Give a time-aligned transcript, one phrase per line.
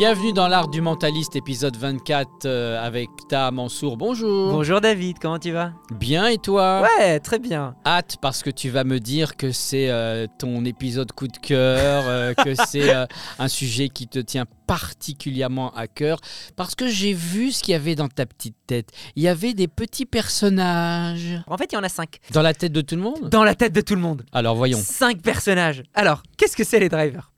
[0.00, 3.98] Bienvenue dans l'art du mentaliste, épisode 24 euh, avec Ta Mansour.
[3.98, 4.50] Bonjour.
[4.50, 5.74] Bonjour David, comment tu vas?
[5.90, 6.88] Bien et toi?
[6.96, 7.74] Ouais, très bien.
[7.84, 12.04] Hâte parce que tu vas me dire que c'est euh, ton épisode coup de cœur,
[12.06, 12.90] euh, que c'est
[13.38, 16.18] un sujet qui te tient particulièrement à cœur.
[16.56, 18.88] Parce que j'ai vu ce qu'il y avait dans ta petite tête.
[19.16, 21.42] Il y avait des petits personnages.
[21.46, 22.20] En fait, il y en a cinq.
[22.32, 23.28] Dans la tête de tout le monde?
[23.28, 24.24] Dans la tête de tout le monde.
[24.32, 24.78] Alors voyons.
[24.82, 25.82] Cinq personnages.
[25.92, 27.30] Alors, qu'est-ce que c'est les drivers?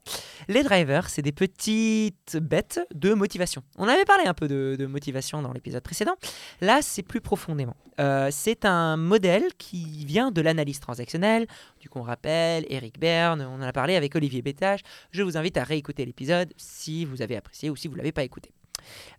[0.48, 3.62] Les drivers, c'est des petites bêtes de motivation.
[3.76, 6.14] On avait parlé un peu de, motivation dans l'épisode précédent.
[6.61, 7.76] Là, c'est plus profondément.
[8.00, 11.46] Euh, c'est un modèle qui vient de l'analyse transactionnelle.
[11.80, 14.80] Du coup, on rappelle, Eric Berne, on en a parlé avec Olivier Bétage.
[15.11, 18.13] Je vous invite à réécouter l'épisode si vous avez apprécié ou si vous ne l'avez
[18.13, 18.50] pas écouté.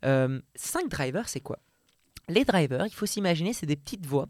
[0.05, 1.59] Euh, cinq drivers, c'est quoi?
[2.29, 4.27] Les drivers, il faut s'imaginer, c'est des petites voix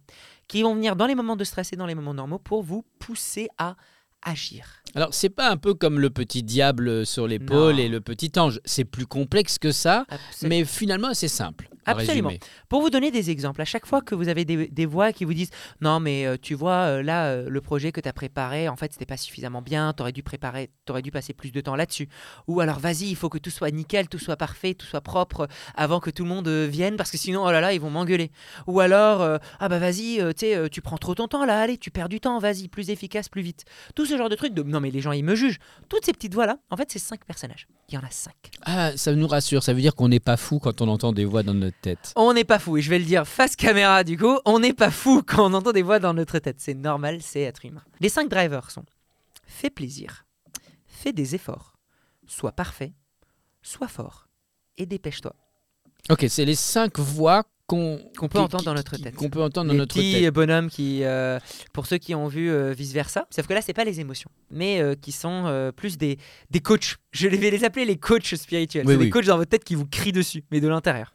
[0.48, 2.84] qui vont venir dans les moments de stress et dans les moments normaux pour vous
[2.98, 3.76] pousser à
[4.24, 4.66] agir.
[4.96, 8.60] Alors c'est pas un peu comme le petit diable sur l'épaule et le petit ange.
[8.66, 10.06] C'est plus complexe que ça,
[10.44, 11.70] mais finalement c'est simple.
[11.86, 12.32] Absolument.
[12.70, 15.26] Pour vous donner des exemples, à chaque fois que vous avez des, des voix qui
[15.26, 18.14] vous disent Non, mais euh, tu vois, euh, là, euh, le projet que tu as
[18.14, 21.52] préparé, en fait, c'était pas suffisamment bien, tu aurais dû préparer, t'aurais dû passer plus
[21.52, 22.08] de temps là-dessus.
[22.48, 25.48] Ou alors, vas-y, il faut que tout soit nickel, tout soit parfait, tout soit propre
[25.76, 28.32] avant que tout le monde vienne, parce que sinon, oh là là, ils vont m'engueuler.
[28.68, 30.22] Ou alors, Ah bah vas-y,
[30.72, 33.42] tu prends trop ton temps là, allez, tu perds du temps, vas-y, plus efficace, plus
[33.42, 33.66] vite.
[33.96, 35.60] Tout ce genre de trucs de Non, mais les gens, ils me jugent.
[35.90, 37.68] Toutes ces petites voix-là, en fait, c'est cinq personnages.
[37.90, 38.36] Il y en a cinq.
[38.64, 39.62] Ah, ça nous rassure.
[39.64, 42.14] Ça veut dire qu'on n'est pas fou quand on entend des voix dans notre tête.
[42.16, 44.74] On n'est pas fou, et je vais le dire face caméra du coup, on n'est
[44.74, 46.60] pas fou quand on entend des voix dans notre tête.
[46.60, 47.84] C'est normal, c'est être humain.
[48.00, 48.86] Les cinq drivers sont
[49.46, 50.26] fais plaisir,
[50.88, 51.76] fais des efforts,
[52.28, 52.94] sois parfait,
[53.62, 54.28] sois fort
[54.78, 55.36] et dépêche-toi.
[56.10, 59.16] Ok, c'est les cinq voix qu'on peut qui- entendre qui- dans notre tête.
[59.16, 60.34] Qu'on peut entendre dans les notre petits tête.
[60.34, 61.40] bonhommes qui, euh,
[61.72, 64.82] pour ceux qui ont vu vice versa, sauf que là c'est pas les émotions, mais
[64.82, 66.18] euh, qui sont euh, plus des,
[66.52, 66.98] des coachs.
[67.14, 68.86] Je vais les appeler les coachs spirituels.
[68.86, 69.06] Oui, c'est oui.
[69.06, 71.14] des coachs dans votre tête qui vous crient dessus, mais de l'intérieur.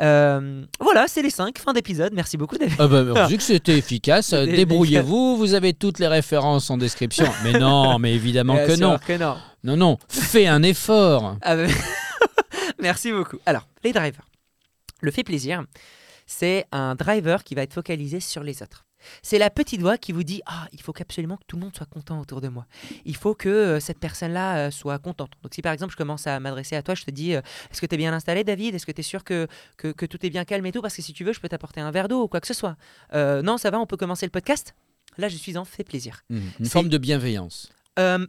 [0.00, 1.58] Euh, voilà, c'est les cinq.
[1.58, 2.12] Fin d'épisode.
[2.14, 2.76] Merci beaucoup, David.
[2.78, 7.26] Ah bah, vu que c'était efficace, euh, débrouillez-vous, vous avez toutes les références en description.
[7.44, 8.98] Mais non, mais évidemment que non.
[9.04, 9.36] que non.
[9.64, 11.36] Non, non, fais un effort.
[11.42, 11.66] Ah bah-
[12.80, 13.38] Merci beaucoup.
[13.46, 14.22] Alors, les drivers.
[15.00, 15.64] Le fait plaisir,
[16.26, 18.84] c'est un driver qui va être focalisé sur les autres.
[19.22, 21.76] C'est la petite voix qui vous dit Ah, il faut qu'absolument que tout le monde
[21.76, 22.66] soit content autour de moi.
[23.04, 25.30] Il faut que euh, cette personne-là euh, soit contente.
[25.44, 27.80] Donc, si par exemple je commence à m'adresser à toi, je te dis euh, Est-ce
[27.80, 28.74] que tu es bien installé, David?
[28.74, 30.82] Est-ce que tu es sûr que, que, que tout est bien calme et tout?
[30.82, 32.54] Parce que si tu veux, je peux t'apporter un verre d'eau ou quoi que ce
[32.54, 32.76] soit.
[33.14, 34.74] Non, ça va, on peut commencer le podcast?
[35.16, 36.22] Là, je suis en fait plaisir.
[36.28, 37.70] Mhm, Une forme de bienveillance.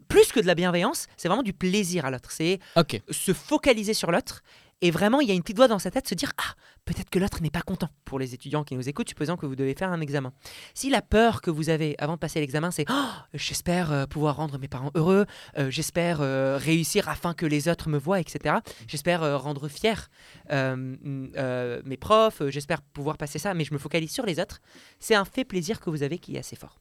[0.07, 2.31] Plus que de la bienveillance, c'est vraiment du plaisir à l'autre.
[2.31, 3.01] C'est Ok.
[3.09, 4.43] se focaliser sur l'autre.
[4.81, 7.09] Et vraiment, il y a une petite voix dans sa tête se dire Ah, peut-être
[7.09, 7.89] que l'autre n'est pas content.
[8.05, 10.31] Pour les étudiants qui nous écoutent, supposant que vous devez faire un examen.
[10.73, 14.37] Si la peur que vous avez avant de passer l'examen, c'est Oh, j'espère euh, pouvoir
[14.37, 15.25] rendre mes parents heureux,
[15.57, 18.55] euh, j'espère euh, réussir afin que les autres me voient, etc.
[18.87, 20.09] J'espère rendre fier
[20.49, 24.61] mes profs, j'espère pouvoir passer ça, mais je me focalise sur les autres.
[24.99, 26.79] C'est un fait plaisir que vous avez qui est assez fort.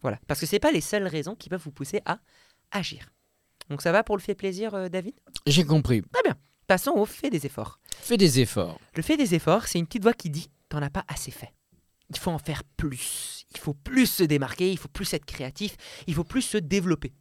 [0.00, 0.18] Voilà.
[0.26, 2.18] Parce que ce pas les seules raisons qui peuvent vous pousser à
[2.70, 3.10] agir.
[3.68, 5.14] Donc ça va pour le fait plaisir, David?
[5.46, 6.02] J'ai compris.
[6.66, 7.78] Passons au fait des efforts.
[8.00, 8.78] Fais des efforts.
[8.94, 11.52] Le fait des efforts, c'est une petite voix qui dit T'en as pas assez fait.
[12.10, 13.44] Il faut en faire plus.
[13.52, 17.12] Il faut plus se démarquer, il faut plus être créatif, il faut plus se développer.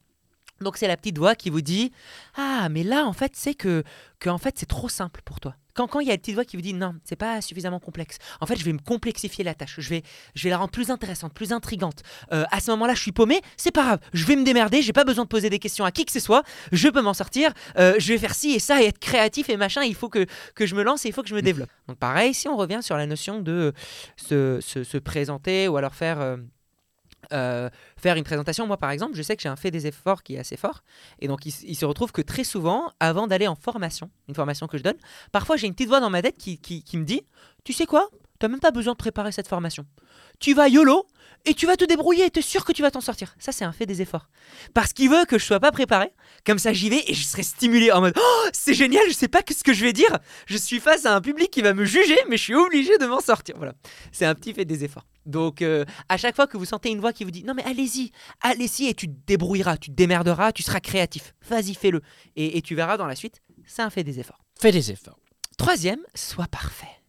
[0.61, 1.91] Donc c'est la petite voix qui vous dit
[2.35, 3.83] Ah, mais là, en fait, c'est que,
[4.19, 5.55] que en fait, c'est trop simple pour toi.
[5.73, 7.79] Quand quand il y a une petite voix qui vous dit Non, c'est pas suffisamment
[7.79, 8.17] complexe.
[8.39, 9.75] En fait, je vais me complexifier la tâche.
[9.77, 10.03] Je vais,
[10.35, 12.01] je la rendre plus intéressante, plus intrigante.
[12.31, 13.41] Euh, à ce moment-là, je suis paumé.
[13.57, 13.99] C'est pas grave.
[14.13, 14.81] Je vais me démerder.
[14.81, 16.43] J'ai pas besoin de poser des questions à qui que ce soit.
[16.71, 17.51] Je peux m'en sortir.
[17.77, 19.83] Euh, je vais faire ci et ça et être créatif et machin.
[19.83, 21.69] Il faut que, que je me lance et il faut que je me développe.
[21.87, 23.73] Donc pareil, si on revient sur la notion de
[24.17, 26.37] se, se- se présenter ou alors faire, euh,
[27.33, 30.23] euh, faire une présentation, moi par exemple, je sais que j'ai un fait des efforts
[30.23, 30.83] qui est assez fort.
[31.19, 34.77] Et donc il, se retrouve que très souvent, avant d'aller en formation, une formation que
[34.77, 34.97] je donne,
[35.31, 37.21] parfois j'ai une petite voix dans ma tête qui- qui me dit,
[37.63, 38.09] tu sais quoi,
[38.41, 39.85] tu même pas besoin de préparer cette formation.
[40.39, 41.05] Tu vas YOLO
[41.45, 43.35] et tu vas te débrouiller et t'es sûr que tu vas t'en sortir.
[43.39, 44.29] Ça, c'est un fait des efforts.
[44.73, 46.11] Parce qu'il veut que je sois pas préparé.
[46.45, 49.27] Comme ça, j'y vais et je serai stimulé en mode Oh, c'est génial, je sais
[49.27, 50.19] pas ce que je vais dire.
[50.47, 53.05] Je suis face à un public qui va me juger, mais je suis obligé de
[53.05, 53.55] m'en sortir.
[53.57, 53.73] Voilà.
[54.11, 55.05] C'est un petit fait des efforts.
[55.25, 57.63] Donc, euh, à chaque fois que vous sentez une voix qui vous dit Non, mais
[57.63, 58.11] allez-y,
[58.41, 61.33] allez-y et tu te débrouilleras, tu te démerderas, tu seras créatif.
[61.47, 62.01] Vas-y, fais-le.
[62.35, 64.39] Et, et tu verras dans la suite, c'est un fait des efforts.
[64.59, 65.19] Fais des efforts.
[65.57, 67.00] Troisième, sois parfait.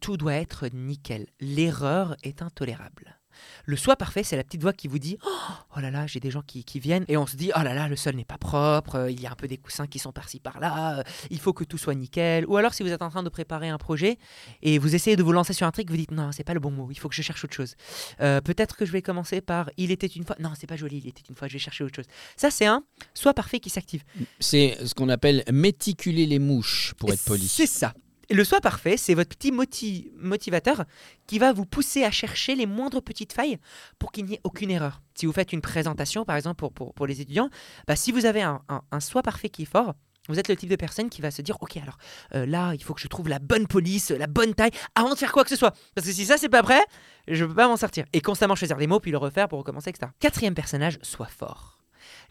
[0.00, 1.26] Tout doit être nickel.
[1.40, 3.16] L'erreur est intolérable.
[3.64, 6.20] Le soi parfait, c'est la petite voix qui vous dit Oh, oh là là, j'ai
[6.20, 7.04] des gens qui, qui viennent.
[7.08, 9.26] Et on se dit Oh là là, le sol n'est pas propre, euh, il y
[9.26, 11.94] a un peu des coussins qui sont par-ci par-là, euh, il faut que tout soit
[11.94, 12.46] nickel.
[12.46, 14.18] Ou alors, si vous êtes en train de préparer un projet
[14.62, 16.60] et vous essayez de vous lancer sur un truc, vous dites Non, c'est pas le
[16.60, 17.74] bon mot, il faut que je cherche autre chose.
[18.20, 20.36] Euh, Peut-être que je vais commencer par Il était une fois.
[20.38, 22.06] Non, c'est pas joli, il était une fois, je vais chercher autre chose.
[22.36, 22.84] Ça, c'est un
[23.14, 24.04] soi parfait qui s'active.
[24.40, 27.48] C'est ce qu'on appelle méticuler les mouches, pour être poli.
[27.48, 27.92] C'est ça.
[28.28, 30.84] Le soi parfait, c'est votre petit moti- motivateur
[31.26, 33.58] qui va vous pousser à chercher les moindres petites failles
[33.98, 35.00] pour qu'il n'y ait aucune erreur.
[35.14, 37.50] Si vous faites une présentation, par exemple, pour, pour, pour les étudiants,
[37.86, 39.94] bah, si vous avez un, un, un soi parfait qui est fort,
[40.28, 41.98] vous êtes le type de personne qui va se dire Ok, alors
[42.34, 45.14] euh, là, il faut que je trouve la bonne police, la bonne taille, avant de
[45.18, 45.72] faire quoi que ce soit.
[45.94, 46.82] Parce que si ça, c'est pas prêt,
[47.28, 48.06] je peux pas m'en sortir.
[48.12, 50.10] Et constamment choisir des mots, puis le refaire pour recommencer, etc.
[50.18, 51.78] Quatrième personnage, soit fort.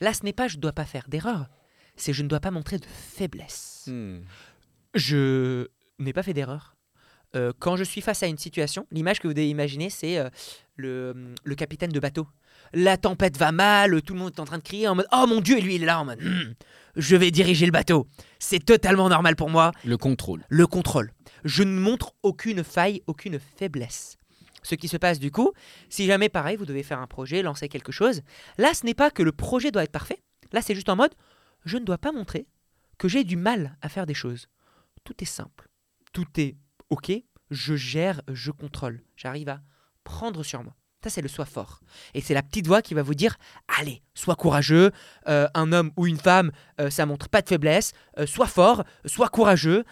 [0.01, 1.47] Là, ce n'est pas je ne dois pas faire d'erreur,
[1.95, 3.85] c'est je ne dois pas montrer de faiblesse.
[3.87, 4.19] Hmm.
[4.93, 5.67] Je
[5.99, 6.75] n'ai pas fait d'erreur.
[7.35, 10.29] Euh, quand je suis face à une situation, l'image que vous devez imaginer, c'est euh,
[10.75, 12.27] le, le capitaine de bateau.
[12.73, 15.25] La tempête va mal, tout le monde est en train de crier en mode Oh
[15.27, 16.53] mon Dieu, et lui il est là en mode Hmm,
[16.95, 18.07] Je vais diriger le bateau.
[18.39, 19.71] C'est totalement normal pour moi.
[19.83, 20.45] Le contrôle.
[20.49, 21.11] Le contrôle.
[21.43, 24.17] Je ne montre aucune faille, aucune faiblesse.
[24.63, 25.51] Ce qui se passe du coup,
[25.89, 28.21] si jamais pareil, vous devez faire un projet, lancer quelque chose,
[28.57, 31.13] là ce n'est pas que le projet doit être parfait, là c'est juste en mode
[31.65, 32.47] je ne dois pas montrer
[32.97, 34.47] que j'ai du mal à faire des choses.
[35.03, 35.67] Tout est simple,
[36.15, 36.55] tout est
[36.89, 37.11] ok,
[37.51, 39.59] je gère, je contrôle, j'arrive à
[40.05, 40.73] prendre sur moi.
[41.03, 41.81] Ça, c'est le soi fort.
[42.13, 43.35] Et c'est la petite voix qui va vous dire
[43.79, 44.91] Allez, sois courageux.
[45.27, 47.91] Euh, un homme ou une femme, euh, ça montre pas de faiblesse.
[48.17, 49.83] Euh, sois fort, sois courageux.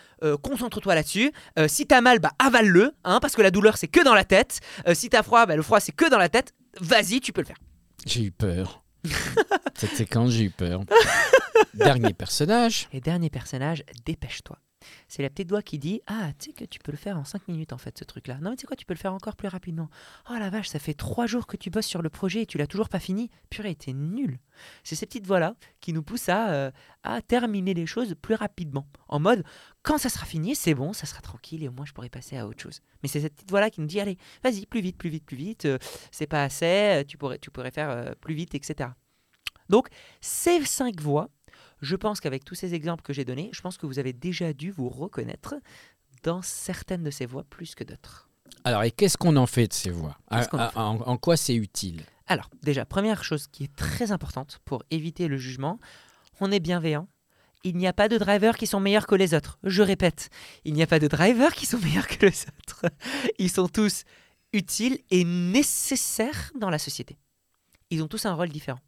[0.42, 1.34] Concentre-toi là-dessus.
[1.68, 2.94] Si t'as mal, bah avale-le.
[3.04, 4.62] Hein, parce que la douleur, c'est que dans la tête.
[4.94, 6.56] Si t'as froid, bah, le froid, c'est que dans la tête.
[6.80, 7.60] Vas-y, tu peux le faire.
[8.06, 8.86] J'ai eu peur.
[9.76, 10.86] Cette séquence, j'ai eu peur.
[11.74, 12.88] Dernier personnage.
[12.94, 14.58] Et dernier personnage, dépêche-toi.
[15.08, 17.24] C'est la petite voix qui dit Ah, tu sais que tu peux le faire en
[17.24, 18.38] 5 minutes en fait, ce truc-là.
[18.42, 19.90] Non, mais tu sais quoi, tu peux le faire encore plus rapidement.
[20.30, 22.58] Oh la vache, ça fait 3 jours que tu bosses sur le projet et tu
[22.58, 23.30] l'as toujours pas fini.
[23.50, 24.40] Purée, t'es nul.
[24.84, 26.72] C'est ces petites voix-là qui nous poussent à, euh,
[27.04, 28.88] à terminer les choses plus rapidement.
[29.08, 29.44] En mode
[29.82, 32.38] Quand ça sera fini, c'est bon, ça sera tranquille et au moins je pourrai passer
[32.38, 32.82] à autre chose.
[33.02, 35.38] Mais c'est cette petite voix-là qui nous dit Allez, vas-y, plus vite, plus vite, plus
[35.38, 35.66] vite.
[35.66, 35.78] euh,
[36.12, 38.90] c'est pas assez, euh, tu pourrais, tu pourrais faire plus vite, etc.
[39.70, 39.88] Donc,
[40.22, 41.30] ces cinq voix
[41.84, 44.54] je pense qu'avec tous ces exemples que j'ai donnés, je pense que vous avez déjà
[44.54, 45.56] dû vous reconnaître
[46.24, 48.30] dans certaines de ces voix plus que d'autres.
[48.64, 50.18] Alors, et qu'est-ce qu'on en fait de ces voix?
[50.32, 52.02] En Ah, ah, en, en quoi c'est utile?
[52.28, 55.80] Alors, déjà, première chose qui est très importante pour éviter le jugement,
[56.40, 57.08] on est bienveillant.
[57.66, 59.58] Il n'y a pas de drivers qui sont meilleurs que les autres.
[59.64, 60.30] Je répète,
[60.64, 62.86] il n'y a pas de drivers qui sont meilleurs que les autres.
[63.40, 64.04] Ils sont tous
[64.54, 67.18] utiles et nécessaires dans la société.
[67.90, 68.80] Ils ont tous un rôle différent.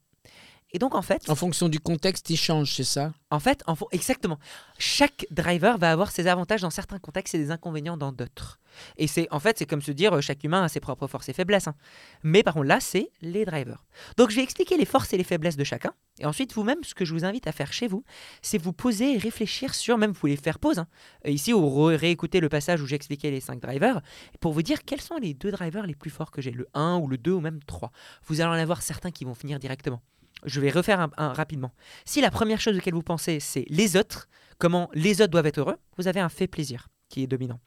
[0.76, 3.14] Et donc, en fait, En fonction du contexte, ils changent, c'est ça?
[3.32, 4.38] En fait, en exactement.
[4.78, 8.60] Chaque driver va avoir ses avantages dans certains contextes et des inconvénients dans d'autres.
[8.98, 11.30] Et c'est en fait, c'est comme se dire euh, chaque humain a ses propres forces
[11.30, 11.70] et faiblesses.
[11.70, 11.76] hein.
[12.24, 13.86] Mais par contre, là, c'est les drivers.
[14.18, 15.94] Donc, je vais expliquer les forces et les faiblesses de chacun.
[16.20, 18.04] Et ensuite, vous-même, ce que je vous invite à faire chez vous,
[18.42, 20.80] c'est vous poser et réfléchir sur, même vous pouvez faire pause.
[20.80, 20.88] hein.
[21.26, 24.02] Ici, ou réécouter le passage où j'expliquais les cinq drivers,
[24.42, 26.98] pour vous dire quels sont les deux drivers les plus forts que j'ai, le 1
[26.98, 27.92] ou le 2 ou même 3.
[28.28, 30.02] Vous allez en avoir certains qui vont finir directement.
[30.46, 31.74] Je vais refaire un, rapidement.
[32.06, 34.28] Si la première chose auquel vous pensez, c'est les autres,
[34.58, 37.60] comment les autres doivent être heureux, vous avez un fait plaisir qui est dominant.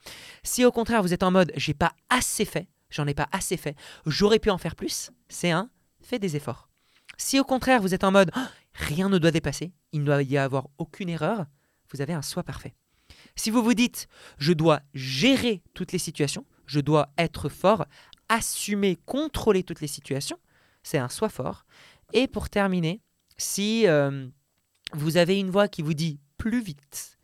[0.43, 3.57] Si au contraire vous êtes en mode j'ai pas assez fait, j'en ai pas assez
[3.57, 5.69] fait, j'aurais pu en faire plus, c'est un
[6.01, 6.69] fait des efforts.
[7.17, 10.23] Si au contraire vous êtes en mode Ah, rien ne doit dépasser, il ne doit
[10.23, 11.45] y avoir aucune erreur,
[11.91, 12.75] vous avez un soi parfait.
[13.35, 17.85] Si vous vous dites je dois gérer toutes les situations, je dois être fort,
[18.29, 20.39] assumer, contrôler toutes les situations,
[20.83, 21.65] c'est un soi fort.
[22.13, 23.01] Et pour terminer,
[23.37, 24.27] si euh,
[24.93, 27.17] vous avez une voix qui vous dit plus vite,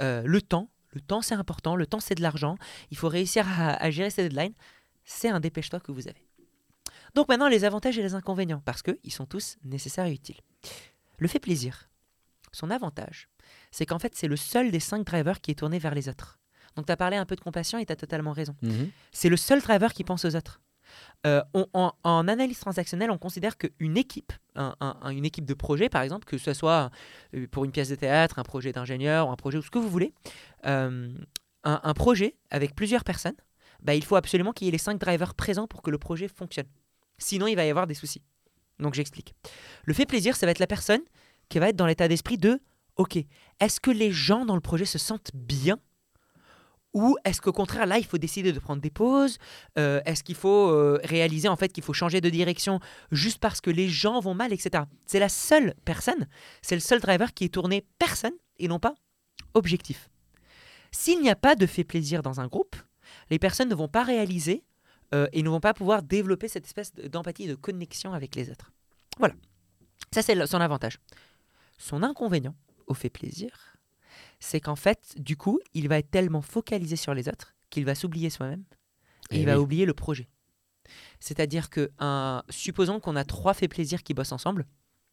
[0.00, 2.56] euh, le temps, le temps c'est important, le temps c'est de l'argent,
[2.90, 4.54] il faut réussir à, à gérer ces deadlines,
[5.04, 6.26] c'est un dépêche-toi que vous avez.
[7.14, 10.40] Donc maintenant les avantages et les inconvénients, parce qu'ils sont tous nécessaires et utiles.
[11.18, 11.88] Le fait plaisir,
[12.52, 13.28] son avantage,
[13.70, 16.38] c'est qu'en fait c'est le seul des cinq drivers qui est tourné vers les autres.
[16.76, 18.54] Donc tu as parlé un peu de compassion et tu as totalement raison.
[18.62, 18.90] Mhm.
[19.10, 20.60] C'est le seul driver qui pense aux autres.
[21.26, 21.42] Euh,
[21.74, 21.92] en,
[22.28, 26.24] analyse transactionnelle, on considère qu'une équipe, un- un- un- une équipe de projet par exemple,
[26.26, 26.90] que ce soit
[27.34, 29.88] euh, pour une pièce de théâtre, un projet d'ingénieur un projet ou ce que vous
[29.88, 30.12] voulez,
[30.66, 31.12] euh,
[31.64, 33.34] un, un projet avec plusieurs personnes,
[33.82, 36.28] bah, il faut absolument qu'il y ait les cinq drivers présents pour que le projet
[36.28, 36.66] fonctionne.
[37.18, 38.22] Sinon, il va y avoir des soucis.
[38.78, 39.34] Donc j'explique.
[39.84, 41.00] Le fait plaisir, ça va être la personne
[41.48, 42.60] qui va être dans l'état d'esprit de
[42.96, 43.16] OK,
[43.60, 45.78] est-ce que les gens dans le projet se sentent bien
[46.94, 49.38] ou est-ce qu'au contraire, là, il faut décider de prendre des pauses?
[49.78, 52.80] Euh, Est-ce qu'il faut euh, réaliser en fait qu'il faut changer de direction
[53.12, 54.84] juste parce que les gens vont mal, etc.
[55.06, 56.26] C'est la seule personne,
[56.62, 58.94] c'est le seul driver qui est tourné personne et non pas
[59.54, 60.08] objectif.
[60.90, 62.74] S'il n'y a pas de fait plaisir dans un groupe,
[63.30, 64.64] les personnes ne vont pas réaliser
[65.14, 68.34] euh, et ne vont pas pouvoir développer cette espèce de- d'empathie et de connexion avec
[68.34, 68.72] les autres.
[69.18, 69.34] Voilà.
[70.12, 70.98] Ça, c'est son avantage.
[71.76, 72.54] Son inconvénient
[72.86, 73.76] au fait plaisir,
[74.40, 77.94] c'est qu'en fait, du coup, il va être tellement focalisé sur les autres qu'il va
[77.94, 78.64] s'oublier soi-même
[79.30, 80.28] et Eh il va oublier le projet.
[81.20, 84.66] C'est-à-dire que, un, supposons qu'on a trois faits plaisir qui bossent ensemble,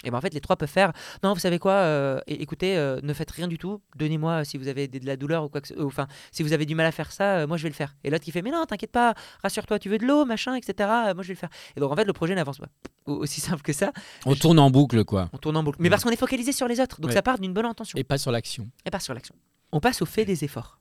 [0.06, 0.94] et ben en fait, les trois peuvent faire
[1.24, 4.68] Non, vous savez quoi euh, Écoutez, euh, ne faites rien du tout, donnez-moi si vous
[4.68, 6.86] avez de la douleur ou quoi que ce euh, Enfin, si vous avez du mal
[6.86, 7.96] à faire ça, euh, moi je vais le faire.
[8.04, 10.74] Et l'autre qui fait Mais non, t'inquiète pas, rassure-toi, tu veux de l'eau, machin, etc.
[10.80, 11.50] euh, moi je vais le faire.
[11.76, 12.68] Et donc en fait, le projet n'avance pas.
[13.06, 13.92] Au- Aussi simple que ça,
[14.26, 15.30] On tourne en boucle, quoi.
[15.34, 15.78] on tourne en boucle.
[15.80, 15.90] Mais Ouais.
[15.90, 17.16] parce qu'on est focalisé sur les autres, donc Ouais.
[17.16, 18.70] ça part d'une bonne intention Et pas sur l'action.
[18.86, 19.36] et pas sur l'action.
[19.72, 20.80] On passe au fait des efforts.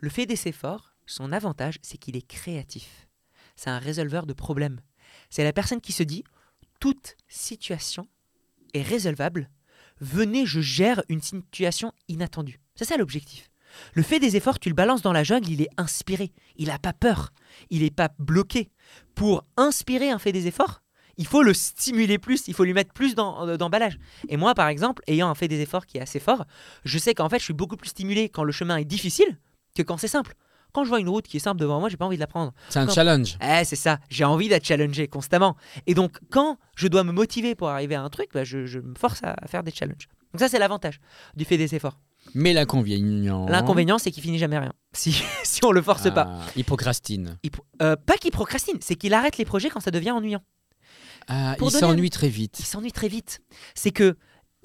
[0.00, 3.06] Le fait des efforts, son avantage, c'est qu'il est créatif.
[3.56, 4.80] C'est un résolveur de problèmes.
[5.28, 6.24] C'est la personne qui se dit
[6.80, 8.08] toute situation
[8.74, 9.50] est résolvable.
[10.00, 12.60] Venez, je gère une situation inattendue.
[12.74, 13.50] C'est ça l'objectif.
[13.94, 16.32] Le fait des efforts, tu le balances dans la jungle, il est inspiré.
[16.56, 17.32] Il n'a pas peur.
[17.70, 18.70] Il n'est pas bloqué.
[19.14, 20.82] Pour inspirer un fait des efforts,
[21.16, 23.98] il faut le stimuler plus, il faut lui mettre plus euh, d'emballage.
[24.28, 26.46] Et moi, par exemple, ayant un fait des efforts qui est assez fort,
[26.84, 29.38] je sais qu'en fait, je suis beaucoup plus stimulé quand le chemin est difficile
[29.76, 30.34] que quand c'est simple.
[30.72, 32.26] Quand je vois une route qui est simple devant moi, j'ai pas envie de la
[32.26, 32.52] prendre.
[32.68, 33.36] C'est un Quand- challenge.
[33.42, 35.56] Eh, c'est ça, j'ai envie d'être challengé constamment.
[35.86, 38.78] Et donc, quand je dois me motiver pour arriver à un truc, bah, je, je
[38.80, 40.08] me force à faire des challenges.
[40.32, 41.00] Donc ça, c'est l'avantage
[41.36, 41.98] du fait des efforts.
[42.34, 43.46] Mais l'inconvénient.
[43.46, 44.72] L'inconvénient, c'est qu'il finit jamais rien.
[44.92, 45.12] Si,
[45.44, 46.26] si on le force pas.
[46.28, 47.38] Ah, Il procrastine.
[47.44, 50.42] Il pro- euh, pas qu'il procrastine, c'est qu'il arrête les projets quand ça devient ennuyant.
[51.28, 52.56] Ah, il s'ennuie très vite.
[52.58, 53.40] Il s'ennuie très vite.
[53.74, 54.16] C'est que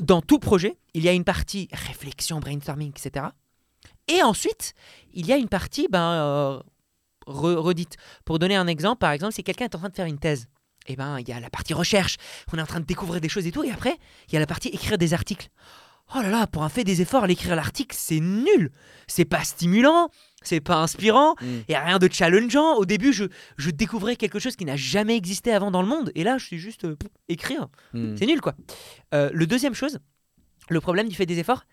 [0.02, 3.28] dans tout projet, il y a une partie réflexion, brainstorming, etc.
[4.08, 4.74] Et ensuite,
[5.14, 6.60] il y a une partie ben, euh,
[7.28, 7.96] re- redite.
[8.24, 10.48] Pour donner un exemple, par exemple, si quelqu'un est en train de faire une thèse,
[10.88, 12.18] eh ben, il y a la partie recherche,
[12.54, 13.98] on est en train de découvrir des choses et tout, et après,
[14.28, 15.50] il y a la partie écrire des articles.
[16.16, 18.72] Oh là là, pour un fait des efforts, l'écrire l'article, c'est nul.
[19.08, 20.10] C'est pas stimulant,
[20.44, 21.46] c'est pas inspirant, Mm.
[21.48, 22.76] il n'y a rien de challengeant.
[22.76, 23.24] Au début, je,
[23.58, 26.46] je découvrais quelque chose qui n'a jamais existé avant dans le monde, et là, je
[26.46, 26.96] suis juste euh,
[27.28, 27.70] écrire.
[27.94, 28.16] Hmm.
[28.18, 28.54] C'est nul, quoi.
[29.16, 29.98] Euh, le deuxième chose,
[30.70, 31.64] le problème du fait des efforts,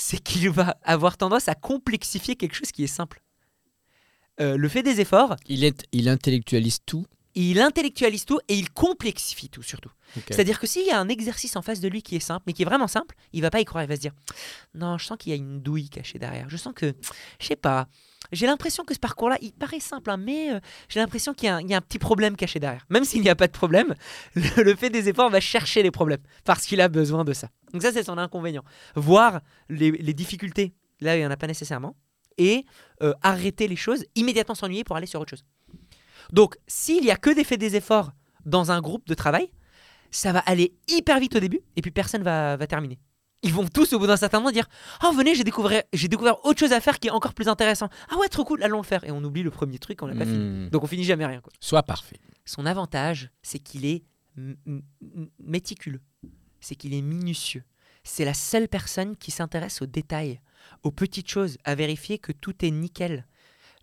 [0.00, 3.20] c'est qu'il va avoir tendance à complexifier quelque chose qui est simple.
[4.40, 7.06] Euh, le fait des efforts, Il, est, il intellectualise tout.
[7.34, 9.90] il intellectualise tout et il complexifie tout surtout.
[10.30, 12.52] C'est-à-dire que s'il y a un exercice en face de lui qui est simple, mais
[12.52, 13.82] qui est vraiment simple, il va pas y croire.
[13.84, 14.12] Il va se dire
[14.74, 16.48] Non, je sens qu'il y a une douille cachée derrière.
[16.48, 16.94] Je sens que,
[17.40, 17.88] je sais pas,
[18.32, 21.50] j'ai l'impression que ce parcours-là, il paraît simple, hein, mais euh, j'ai l'impression qu'il y,
[21.50, 22.86] a un- il y a un petit problème caché derrière.
[22.90, 23.94] Même s'il n'y a pas de problème,
[24.34, 27.48] le, le fait des efforts va chercher les problèmes parce qu'il a besoin de ça.
[27.72, 28.64] Donc, ça, c'est son inconvénient.
[28.94, 31.96] Voir les, les difficultés là il n'y en a pas nécessairement
[32.36, 32.64] et
[33.02, 35.44] euh, arrêter les choses, immédiatement s'ennuyer pour aller sur autre chose.
[36.32, 38.12] Donc, s'il y a que des faits des efforts
[38.44, 39.50] dans un groupe de travail,
[40.10, 42.98] ça va aller hyper vite au début et puis personne va, va terminer.
[43.42, 44.68] Ils vont tous au bout d'un certain moment dire
[45.04, 47.88] Oh, venez, j'ai découvert, j'ai découvert autre chose à faire qui est encore plus intéressant.
[48.10, 49.04] Ah ouais, trop cool, allons le faire.
[49.04, 50.38] Et on oublie le premier truc, on l'a pas fini.
[50.38, 50.70] Hmm.
[50.70, 51.40] Donc on finit jamais rien.
[51.40, 51.52] Quoi.
[51.60, 52.18] Sois parfait.
[52.44, 54.04] Son avantage, c'est qu'il est
[55.38, 56.00] méticuleux,
[56.60, 57.64] c'est qu'il est minutieux.
[58.04, 60.40] C'est la seule personne qui s'intéresse aux détails,
[60.82, 63.26] aux petites choses, à vérifier que tout est nickel.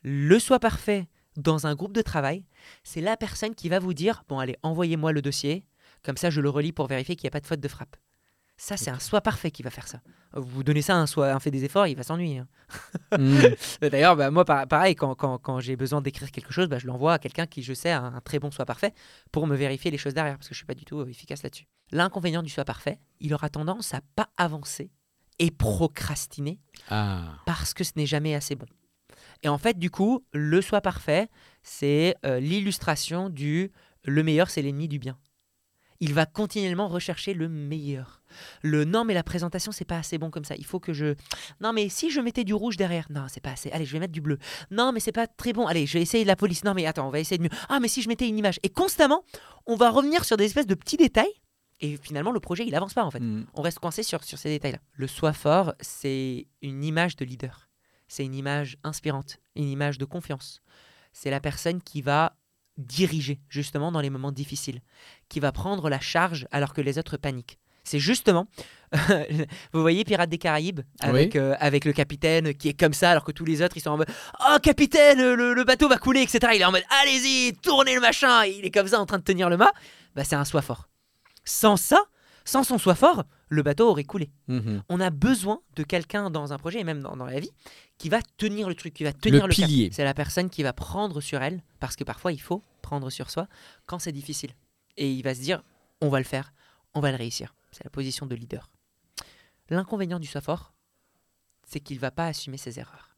[0.02, 2.46] Le soit parfait dans un groupe de travail,
[2.84, 5.66] c'est la personne qui va vous dire Bon, allez, envoyez-moi le dossier,
[6.04, 7.98] comme ça je le relis pour vérifier qu'il n'y a pas de faute de frappe.
[8.58, 10.00] Ça, c'est un soit parfait qui va faire ça.
[10.34, 12.40] Vous donnez ça à un soit un fait des efforts, il va s'ennuyer.
[12.40, 12.48] hein.
[13.18, 13.38] Hmm.
[13.90, 16.88] D'ailleurs, bah, moi, par- pareil, quand, quand- quand j'ai besoin d'écrire quelque chose, bah, je
[16.88, 18.94] l'envoie à quelqu'un qui, je sais, a un très bon soit parfait
[19.32, 21.44] pour me vérifier les choses derrière, parce que je suis pas du tout euh, efficace
[21.44, 21.66] là-dessus.
[21.92, 24.90] L'inconvénient du soit parfait, il aura tendance à pas avancer
[25.40, 26.60] et procrastiner
[26.90, 27.40] Ah.
[27.46, 28.68] parce que ce n'est jamais assez bon.
[29.44, 31.28] Et en fait, du coup, le soit parfait,
[31.62, 33.72] c'est euh, l'illustration du
[34.06, 35.18] le meilleur, c'est l'ennemi du bien.
[36.02, 38.22] Il va continuellement rechercher le meilleur.
[38.62, 40.56] Le non, mais la présentation, c'est pas assez bon comme ça.
[40.58, 41.16] Il faut que je.
[41.62, 43.08] Non, mais si je mettais du rouge derrière.
[43.10, 43.72] Non, c'est pas assez.
[43.72, 44.38] Allez, je vais mettre du bleu.
[44.72, 45.68] Non, mais c'est pas très bon.
[45.68, 46.64] Allez, je vais essayer de la police.
[46.64, 47.50] Non, mais attends, on va essayer de mieux.
[47.70, 48.60] Ah, mais si je mettais une image.
[48.64, 49.24] Et constamment,
[49.66, 51.32] on va revenir sur des espèces de petits détails.
[51.82, 53.46] Et finalement, le projet, il avance pas en fait Hmm.
[53.54, 54.80] on reste coincé sur, sur ces détails-là.
[54.94, 57.70] Le soi fort, c'est une image de leader.
[58.08, 60.62] C'est une image inspirante, une image de confiance.
[61.12, 62.36] C'est la personne qui va
[62.78, 64.82] diriger justement dans les moments difficiles,
[65.30, 67.58] qui va prendre la charge alors que les autres paniquent.
[67.84, 68.48] C'est justement,
[69.74, 73.24] vous voyez Pirates des Caraïbes avec, euh, avec le capitaine qui est comme ça alors
[73.24, 76.22] que tous les autres ils sont en mode Oh capitaine, le, le bateau va couler,
[76.24, 76.54] etc.
[76.56, 79.24] Il est en mode Allez-y, tournez le machin, il est comme ça en train de
[79.24, 79.72] tenir le mât.
[80.16, 80.90] Bah, c'est un soi fort.
[81.44, 82.02] Sans ça,
[82.46, 84.84] sans son soi fort, le bateau aurait coulé Mhm.
[84.88, 87.52] on a besoin de quelqu'un dans un projet et même dans, dans la vie
[87.98, 89.90] qui va tenir le truc, qui va tenir Le le, pilier.
[89.92, 93.30] C'est la personne qui va prendre sur elle, parce que parfois il faut prendre sur
[93.32, 93.48] soi
[93.86, 94.52] quand c'est difficile.
[94.98, 95.64] Et il va se dire,
[96.02, 96.54] on va le faire,
[96.94, 97.56] on va le réussir.
[97.72, 98.70] C'est la position de leader.
[99.70, 100.74] L'inconvénient du soi fort,
[101.68, 103.18] c'est qu'il ne va pas assumer ses erreurs.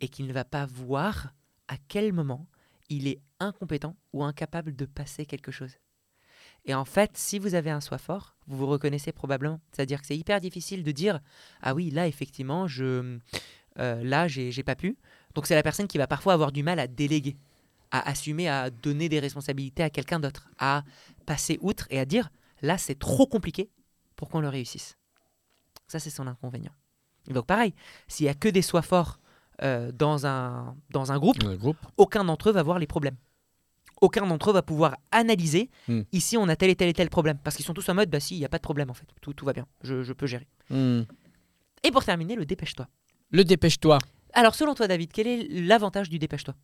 [0.00, 1.32] Et qu'il ne va pas voir
[1.68, 2.46] à quel moment
[2.88, 5.72] il est incompétent ou incapable de passer quelque chose.
[6.64, 9.60] Et en fait, si vous avez un soi fort, vous vous reconnaissez probablement.
[9.72, 11.20] C'est-à-dire que c'est hyper difficile de dire
[11.60, 13.18] ah oui là effectivement je
[13.78, 14.96] euh, là j'ai pas pu.
[15.34, 17.36] Donc c'est la personne qui va parfois avoir du mal à déléguer,
[17.90, 20.84] à assumer, à donner des responsabilités à quelqu'un d'autre, à
[21.26, 23.70] passer outre et à dire là c'est trop compliqué
[24.14, 24.96] pour qu'on le réussisse.
[25.88, 26.72] Ça c'est son inconvénient.
[27.28, 27.74] Donc pareil,
[28.08, 29.18] s'il y a que des soi forts
[29.62, 31.78] euh, dans un dans un groupe, Le groupe.
[31.96, 33.16] aucun d'entre eux va voir les problèmes.
[34.02, 36.02] Aucun d'entre eux va pouvoir analyser Hmm.
[36.12, 37.38] ici on a tel et tel et tel problème.
[37.42, 38.94] Parce qu'ils sont tous en mode bah si, il n'y a pas de problème en
[38.94, 39.06] fait.
[39.22, 40.46] Tout, tout va bien, je, je peux gérer.
[40.68, 41.02] Hmm.
[41.84, 42.88] Et pour terminer, le dépêche-toi.
[43.30, 43.98] Le dépêche-toi.
[44.34, 46.54] Alors selon toi David, quel est l'avantage du dépêche-toi?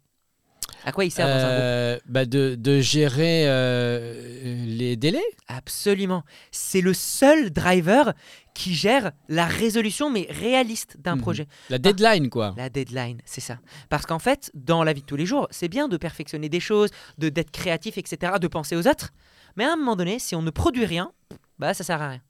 [0.84, 5.24] À quoi il sert dans un groupe Euh, bah de, de gérer euh, les délais.
[5.48, 6.22] Absolument.
[6.52, 8.12] C'est le seul driver
[8.54, 11.20] qui gère la résolution mais réaliste d'un Mhm.
[11.22, 11.46] projet.
[11.70, 12.54] La deadline, quoi.
[12.56, 13.58] La deadline, c'est ça.
[13.88, 16.60] Parce qu'en fait, dans la vie de tous les jours, c'est bien de perfectionner des
[16.60, 19.10] choses, de d'être créatif, etc., de penser aux autres.
[19.56, 21.12] Mais à un moment donné, si on ne produit rien,
[21.58, 22.20] bah ça sert à rien.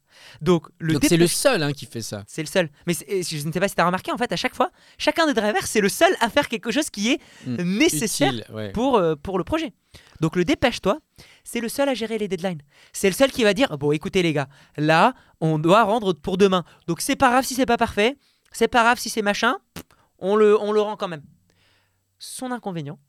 [0.41, 2.23] Donc le c'est le seul hein, qui fait ça.
[2.27, 2.69] c'est le seul.
[2.87, 5.27] Mais je ne sais pas si tu as remarqué, en fait, à chaque fois, chacun
[5.27, 7.77] des drivers, c'est le seul à faire quelque chose qui est Mm.
[7.77, 8.71] nécessaire Utile, ouais.
[8.71, 9.71] pour, euh, pour le projet.
[10.19, 10.99] Donc le dépêche-toi,
[11.43, 12.61] c'est le seul à gérer les deadlines.
[12.91, 16.37] C'est le seul qui va dire bon écoutez les gars, là on doit rendre pour
[16.37, 16.63] demain.
[16.87, 18.17] Donc c'est pas grave si c'est pas parfait,
[18.51, 19.57] c'est pas grave si c'est machin,
[20.17, 21.23] on le, on le rend quand même.
[22.17, 22.99] Son inconvénient,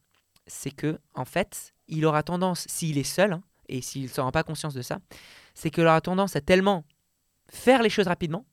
[0.47, 4.21] c'est que en fait, il aura tendance, s'il est seul, hein, et s'il ne se
[4.21, 4.99] rend pas conscience de ça,
[5.61, 6.85] c'est qu'il aura tendance à tellement
[7.51, 8.47] faire les choses rapidement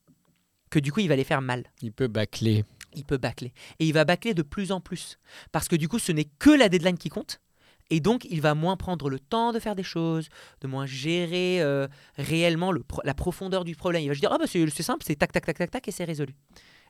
[0.70, 2.64] que du coup il va les faire mal Il peut bâcler.
[2.94, 3.52] il peut bâcler.
[3.78, 5.18] Et il va bâcler de plus en plus.
[5.52, 7.40] Parce que du coup, ce n'est que la deadline qui compte.
[7.90, 10.28] Et donc, il va moins prendre le temps de faire des choses,
[10.60, 11.88] de moins gérer euh,
[12.18, 14.02] réellement le pro- la profondeur du problème.
[14.02, 15.90] Il va se dire, ah bah c'est simple, c'est tac, tac, tac, tac, tac, et
[15.90, 16.34] c'est résolu.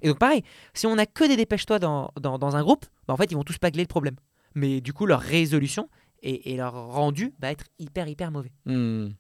[0.03, 0.43] Et donc, pareil,
[0.75, 3.37] si on n'a que des dépêche-toi dans, dans, dans un groupe, bah, en fait, ils
[3.37, 4.17] vont tous bâcler le problème.
[4.57, 5.89] Mais du coup, leur résolution
[6.23, 8.51] et, et leur rendu va être hyper, hyper mauvais.
[8.67, 9.11] Hmm.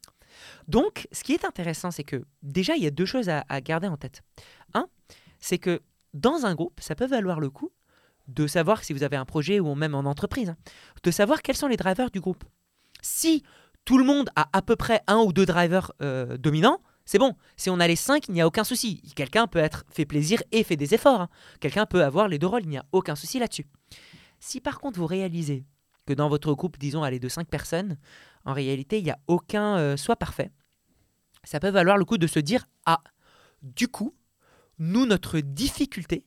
[0.66, 3.88] Donc, ce qui est intéressant, c'est que déjà, il y a deux choses à, garder
[3.88, 4.22] en tête.
[4.74, 4.86] Un,
[5.40, 5.80] c'est que
[6.14, 7.70] dans un groupe, ça peut valoir le coup
[8.26, 10.56] de savoir si vous avez un projet ou même en entreprise, hein,
[11.02, 12.44] de savoir quels sont les drivers du groupe.
[13.00, 13.42] Si
[13.84, 17.34] tout le monde a à peu près un ou deux drivers euh, dominants, c'est bon.
[17.56, 19.00] Si on a les cinq, il n'y a aucun souci.
[19.16, 21.22] Quelqu'un peut être fait plaisir et fait des efforts.
[21.22, 21.28] hein.
[21.58, 23.64] Quelqu'un peut avoir les deux rôles, il n'y a aucun souci là-dessus.
[24.40, 25.64] Si par contre vous réalisez
[26.08, 27.98] que dans votre groupe, disons, allez, de cinq personnes,
[28.46, 30.50] en réalité, il n'y a aucun euh, soit parfait,
[31.44, 33.02] ça peut valoir le coup de se dire Ah,
[33.62, 34.14] du coup,
[34.78, 36.24] nous, notre difficulté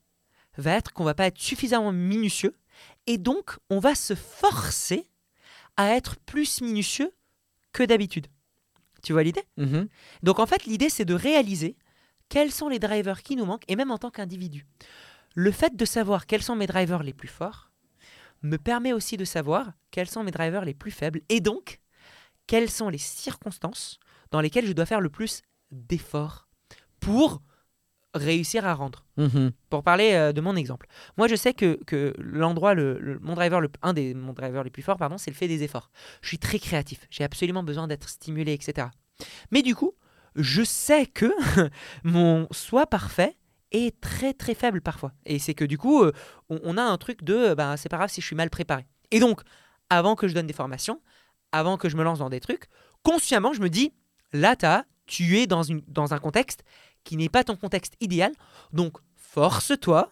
[0.58, 2.56] va être qu'on va pas être suffisamment minutieux
[3.08, 5.10] et donc on va se forcer
[5.78, 7.12] à être plus minutieux
[7.74, 8.28] que d'habitude.
[9.02, 9.44] Tu vois l'idée?
[9.58, 9.88] Mhm.
[10.22, 11.76] donc en fait, l'idée, c'est de réaliser
[12.30, 14.68] quels sont les drivers qui nous manquent, et même en tant qu'individu.
[15.34, 17.71] Le fait de savoir quels sont mes drivers les plus forts
[18.44, 21.80] me permet aussi de savoir quels sont mes drivers les plus faibles, et donc
[22.48, 24.00] quelles sont les circonstances
[24.32, 26.48] dans lesquelles je dois faire le plus d'efforts
[27.00, 27.42] pour
[28.14, 29.06] réussir à rendre.
[29.18, 29.52] Mhm.
[29.70, 33.36] Pour parler euh, de mon exemple, moi je sais que, que l'endroit, le, le- mon
[33.36, 35.90] driver, le, un des mon drivers les plus forts, pardon, c'est le fait des efforts.
[36.22, 38.88] Je suis très créatif, j'ai absolument besoin d'être stimulé, etc.
[39.52, 39.94] Mais du coup,
[40.36, 41.32] je sais que
[42.04, 43.38] mon soi parfait
[43.72, 45.14] est très très faible parfois.
[45.26, 46.12] Et c'est que du coup, euh,
[46.50, 48.86] on, on a un truc de, ben, c'est pas grave si je suis mal préparé.
[49.12, 49.42] Et donc,
[49.90, 51.02] avant que je donne des formations,
[51.52, 52.66] avant que je me lance dans des trucs,
[53.04, 53.94] consciemment, je me dis,
[54.34, 54.56] là,
[55.06, 56.64] tu es dans, une, dans un contexte
[57.04, 58.32] qui n'est pas ton contexte idéal,
[58.74, 60.12] donc force-toi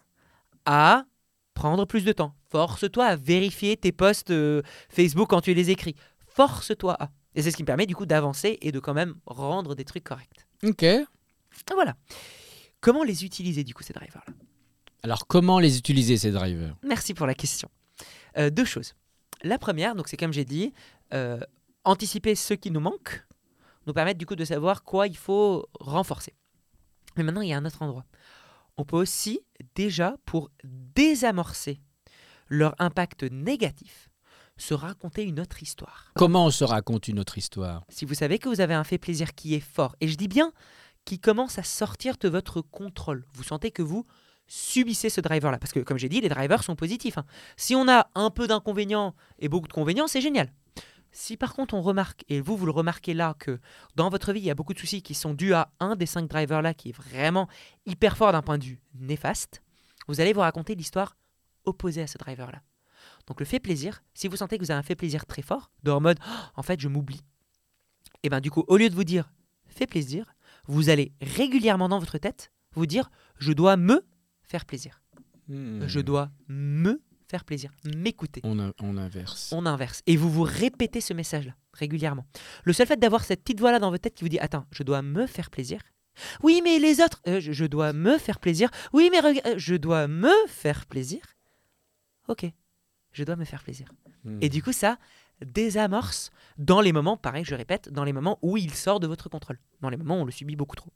[0.65, 1.05] à
[1.53, 2.33] prendre plus de temps.
[2.49, 5.95] Force-toi à vérifier tes posts euh, Facebook quand tu les écris.
[6.27, 7.09] Force-toi à.
[7.35, 9.85] Et c'est ce qui me permet du coup d'avancer et de quand même rendre des
[9.85, 10.47] trucs corrects.
[10.63, 10.83] Ok.
[11.73, 11.95] Voilà.
[12.81, 14.33] Comment les utiliser du coup ces drivers-là?
[15.03, 16.75] Alors comment les utiliser ces drivers?
[16.83, 17.69] Merci pour la question.
[18.37, 18.95] Euh, deux choses.
[19.43, 20.73] La première, donc c'est comme j'ai dit,
[21.13, 21.39] euh,
[21.83, 23.25] anticiper ce qui nous manque,
[23.87, 26.33] nous permettre du coup de savoir quoi il faut renforcer.
[27.17, 28.05] Mais maintenant, il y a un autre endroit.
[28.77, 29.41] On peut aussi
[29.75, 31.81] déjà, pour désamorcer
[32.47, 34.09] leur impact négatif,
[34.57, 36.11] se raconter une autre histoire.
[36.15, 37.83] Comment on se raconte une autre histoire?
[37.89, 40.27] Si vous savez que vous avez un fait plaisir qui est fort, et je dis
[40.27, 40.51] bien
[41.09, 44.05] qui commence à sortir de votre contrôle, vous sentez que vous
[44.45, 45.57] subissez ce driver-là.
[45.57, 47.17] Parce que, comme j'ai dit, les drivers sont positifs.
[47.17, 47.25] hein.
[47.57, 50.53] Si on a un peu d'inconvénients et beaucoup de convénients, c'est génial.
[51.11, 53.59] Si par contre on remarque, et vous, vous le remarquez là, que
[53.95, 56.05] dans votre vie, il y a beaucoup de soucis qui sont dus à un des
[56.05, 57.47] cinq drivers-là qui est vraiment
[57.87, 59.63] hyper fort d'un point de vue néfaste,
[60.07, 61.17] vous allez vous raconter l'histoire
[61.63, 62.61] opposée à ce driver-là.
[63.25, 65.71] Donc le fait plaisir, si vous sentez que vous avez un fait plaisir très fort,
[65.81, 67.23] de en mode Oh, en fait je m'oublie,
[68.21, 69.31] et bien du coup au lieu de vous dire
[69.65, 70.35] fait plaisir,
[70.69, 74.05] vous allez régulièrement dans votre tête vous dire je dois me
[74.43, 75.01] faire plaisir.
[75.47, 75.85] Hmm.
[75.87, 78.41] Je dois me faire plaisir, m'écouter.
[78.43, 78.59] On,
[78.97, 79.53] inverse.
[79.53, 80.01] On inverse.
[80.07, 82.25] Et vous vous répétez ce message-là régulièrement.
[82.63, 84.83] Le seul fait d'avoir cette petite voix-là dans votre tête qui vous dit Attends, je
[84.83, 85.81] dois me faire plaisir.
[86.43, 88.69] Oui, mais les autres, euh, je, je dois me faire plaisir.
[88.93, 91.21] Oui, mais euh, je dois me faire plaisir.
[92.27, 92.45] Ok,
[93.11, 93.87] je dois me faire plaisir.
[94.23, 94.37] Hmm.
[94.41, 94.97] Et du coup, ça
[95.45, 99.29] désamorce dans les moments, pareil, je répète, dans les moments où il sort de votre
[99.29, 99.59] contrôle.
[99.81, 100.91] Dans les moments où on le subit beaucoup trop.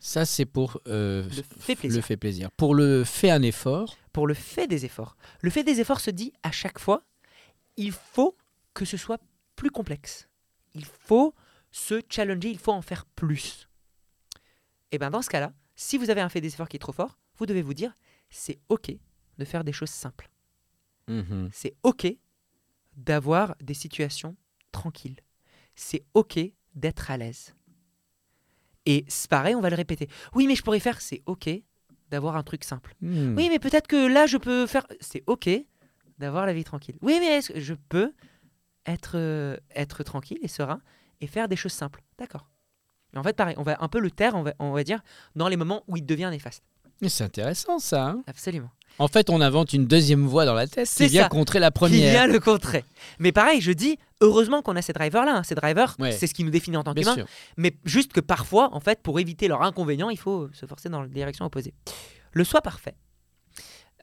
[0.00, 1.96] Ça, c'est pour euh, Le fait plaisir.
[1.96, 2.50] le fait plaisir.
[2.52, 5.16] Pour le fait un effort, pour le fait des efforts.
[5.40, 7.04] Le fait des efforts se dit à chaque fois,
[7.76, 8.36] il faut
[8.74, 9.20] que ce soit
[9.56, 10.28] plus complexe.
[10.74, 11.34] Il faut
[11.70, 13.68] se challenger, il faut en faire plus.
[14.90, 16.92] Et bien dans ce cas-là, si vous avez un fait des efforts qui est trop
[16.92, 17.96] fort, vous devez vous dire,
[18.30, 18.90] c'est OK
[19.38, 20.28] de faire des choses simples.
[21.08, 22.06] mhm, C'est OK
[22.96, 24.36] d'avoir des situations
[24.72, 25.16] tranquilles.
[25.74, 26.38] C'est OK
[26.74, 27.54] d'être à l'aise.
[28.86, 30.08] Et c'est pareil, on va le répéter.
[30.34, 31.48] Oui, mais je pourrais faire, c'est OK
[32.10, 32.94] d'avoir un truc simple.
[33.00, 33.36] hmm.
[33.36, 34.86] Oui, mais peut-être que là, je peux faire.
[35.00, 35.48] C'est OK
[36.18, 36.96] d'avoir la vie tranquille.
[37.00, 38.12] Oui, mais est-ce que je peux
[38.86, 40.80] être, euh, être tranquille et serein
[41.20, 42.02] et faire des choses simples?
[42.18, 42.48] D'accord.
[43.12, 45.00] Mais en fait, pareil, on va un peu le taire, on va, on va dire,
[45.36, 46.64] dans les moments où il devient néfaste.
[47.00, 48.08] Mais C'est intéressant ça.
[48.08, 48.22] hein.
[48.26, 48.70] Absolument.
[48.98, 51.28] En fait, on invente une deuxième voie dans la tête C'est qui vient ça.
[51.28, 52.10] contrer la Qui première.
[52.12, 52.84] vient le contrer.
[53.18, 55.36] Mais pareil, je dis, heureusement qu'on a ces drivers-là.
[55.38, 55.42] hein.
[55.42, 56.12] Ces drivers, Ouais.
[56.12, 57.16] c'est ce qui nous définit en tant qu'humain.
[57.56, 61.00] Mais juste que parfois, en fait, pour éviter leurs inconvénients, il faut se forcer dans
[61.00, 61.74] la direction opposée.
[62.32, 62.94] Le soi parfait.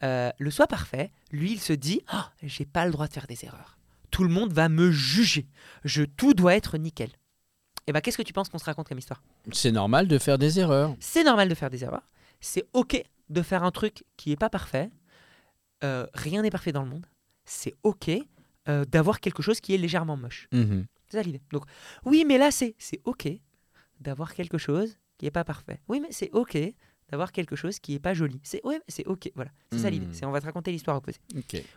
[0.03, 3.27] Euh, le soi parfait, lui, il se dit Ah, j'ai pas le droit de faire
[3.27, 3.77] des erreurs.
[4.11, 5.45] Tout le monde va me juger.
[5.83, 7.09] Je, tout doit être nickel.
[7.87, 9.21] Et ben, qu'est-ce que tu penses qu'on se raconte comme histoire?
[9.51, 10.95] C'est normal de faire des erreurs.
[10.99, 12.07] C'est normal de faire des erreurs.
[12.39, 14.89] C'est ok de faire un truc qui est pas parfait.
[15.83, 17.05] Euh, rien n'est parfait dans le monde.
[17.45, 18.11] C'est ok
[18.67, 20.47] euh, d'avoir quelque chose qui est légèrement moche.
[20.51, 20.85] Mhm.
[21.07, 21.41] C'est ça l'idée.
[21.51, 21.63] Donc,
[22.05, 23.27] oui, mais là, c'est c'est OK
[23.99, 25.79] d'avoir quelque chose qui n'est pas parfait.
[25.87, 26.57] Oui, mais c'est OK
[27.09, 28.39] d'avoir quelque chose qui n'est pas joli.
[28.43, 29.31] C'est oui, mais c'est OK.
[29.35, 30.05] Voilà, c'est ça l'idée.
[30.05, 30.13] Hmm.
[30.13, 31.19] C'est on va te raconter l'histoire opposée.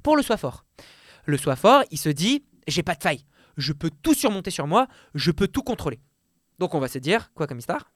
[0.02, 0.64] Pour le soi fort.
[1.24, 3.24] Le soi fort, il se dit j'ai pas de faille.
[3.56, 4.86] Je peux tout surmonter sur moi.
[5.14, 6.00] Je peux tout contrôler.
[6.58, 7.92] Donc, on va se dire quoi comme histoire?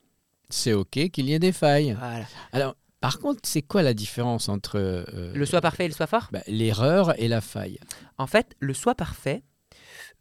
[0.48, 1.96] C'est ok qu'il y ait des failles.
[1.98, 2.26] Voilà.
[2.52, 6.06] Alors, par contre, c'est quoi la différence entre euh, Le soi parfait et le soi
[6.06, 7.78] fort bah, l'erreur et la faille?
[8.18, 9.42] En fait, le soi parfait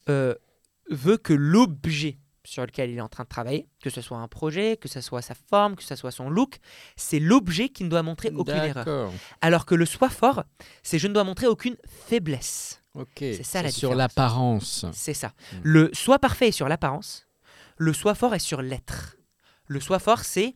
[0.09, 0.35] euh,
[0.89, 4.27] veut que l'objet sur lequel il est en train de travailler, que ce soit un
[4.27, 6.59] projet, que ce soit sa forme, que ce soit son look,
[6.95, 9.11] c'est l'objet qui ne doit montrer aucune erreur.
[9.41, 10.43] Alors que le soi fort,
[10.83, 11.75] c'est je ne dois montrer aucune
[12.07, 12.81] faiblesse.
[12.93, 13.07] Ok.
[13.17, 13.97] C'est ça, la sur différence.
[13.97, 14.85] l'apparence.
[14.93, 15.29] C'est ça.
[15.29, 15.57] Mm.
[15.63, 17.27] Le soi parfait est sur l'apparence,
[17.77, 19.17] le soi fort est sur l'être.
[19.67, 20.53] Le soi fort, c'est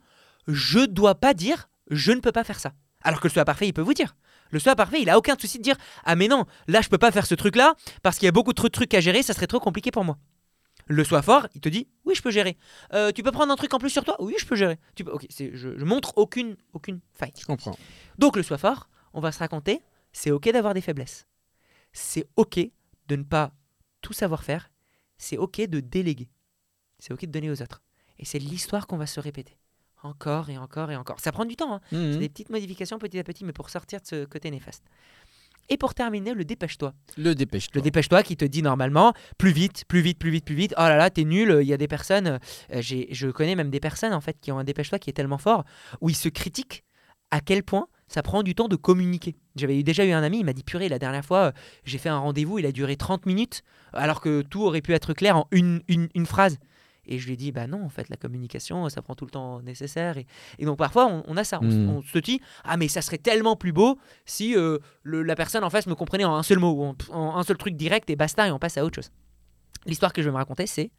[0.47, 2.73] je dois pas dire je ne peux pas faire ça.
[3.01, 4.15] Alors que le soi parfait, il peut vous dire.
[4.51, 6.97] Le soi parfait, il a aucun souci de dire ah mais non, là je peux
[6.97, 9.33] pas faire ce truc là parce qu'il y a beaucoup de trucs à gérer, ça
[9.33, 10.17] serait trop compliqué pour moi.
[10.87, 12.57] Le soi fort, il te dit oui je peux gérer.
[12.93, 14.15] Euh, tu peux prendre un truc en plus sur toi?
[14.19, 14.79] Oui je peux gérer.
[14.95, 15.11] Tu peux...
[15.11, 17.33] Ok, c'est- je, je montre aucune aucune faille.
[17.39, 17.77] Je comprends.
[18.17, 21.27] Donc le soi fort, on va se raconter, c'est ok d'avoir des faiblesses.
[21.93, 22.59] C'est ok
[23.07, 23.51] de ne pas
[24.01, 24.71] tout savoir faire.
[25.17, 26.29] C'est ok de déléguer.
[26.97, 27.81] C'est ok de donner aux autres.
[28.17, 29.58] Et c'est l'histoire qu'on va se répéter.
[30.03, 31.19] Encore et encore et encore.
[31.19, 31.73] Ça prend du temps.
[31.75, 31.81] hein.
[31.91, 32.13] Mhm.
[32.13, 34.83] C'est des petites modifications petit à petit, mais pour sortir de ce côté néfaste.
[35.71, 36.93] Et pour terminer, le dépêche-toi.
[37.17, 37.73] Le dépêche-toi.
[37.79, 40.73] Le dépêche-toi qui te dit normalement plus vite, plus vite, plus vite, plus vite.
[40.77, 41.59] Oh là là, t'es nul.
[41.61, 42.39] Il y a des personnes,
[42.73, 45.37] euh, je connais même des personnes en fait qui ont un dépêche-toi qui est tellement
[45.37, 45.65] fort
[46.01, 46.83] où ils se critiquent
[47.29, 49.35] à quel point ça prend du temps de communiquer.
[49.55, 51.51] J'avais déjà eu un ami, il m'a dit purée, la dernière fois, euh,
[51.83, 53.61] j'ai fait un rendez-vous, il a duré 30 minutes
[53.93, 56.57] alors que tout aurait pu être clair en une, une, une phrase.
[57.11, 59.31] Et je lui ai dit, bah non, en fait, la communication, ça prend tout le
[59.31, 60.17] temps nécessaire.
[60.17, 60.27] Et,
[60.59, 61.59] et donc parfois, on, on a ça.
[61.61, 61.89] On, s- Mm.
[61.89, 65.63] on se dit, ah mais ça serait tellement plus beau si euh, le- la personne
[65.63, 68.15] en face me comprenait en un seul mot, en, en un seul truc direct et
[68.15, 69.11] basta, et on passe à autre chose.
[69.85, 70.91] L'histoire que je vais me raconter, c'est,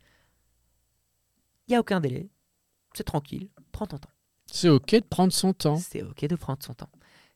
[1.69, 2.29] il n'y a aucun délai,
[2.95, 4.11] c'est tranquille, prends ton temps.
[4.47, 5.77] C'est ok de prendre son temps.
[5.77, 6.91] C'est ok de prendre son temps.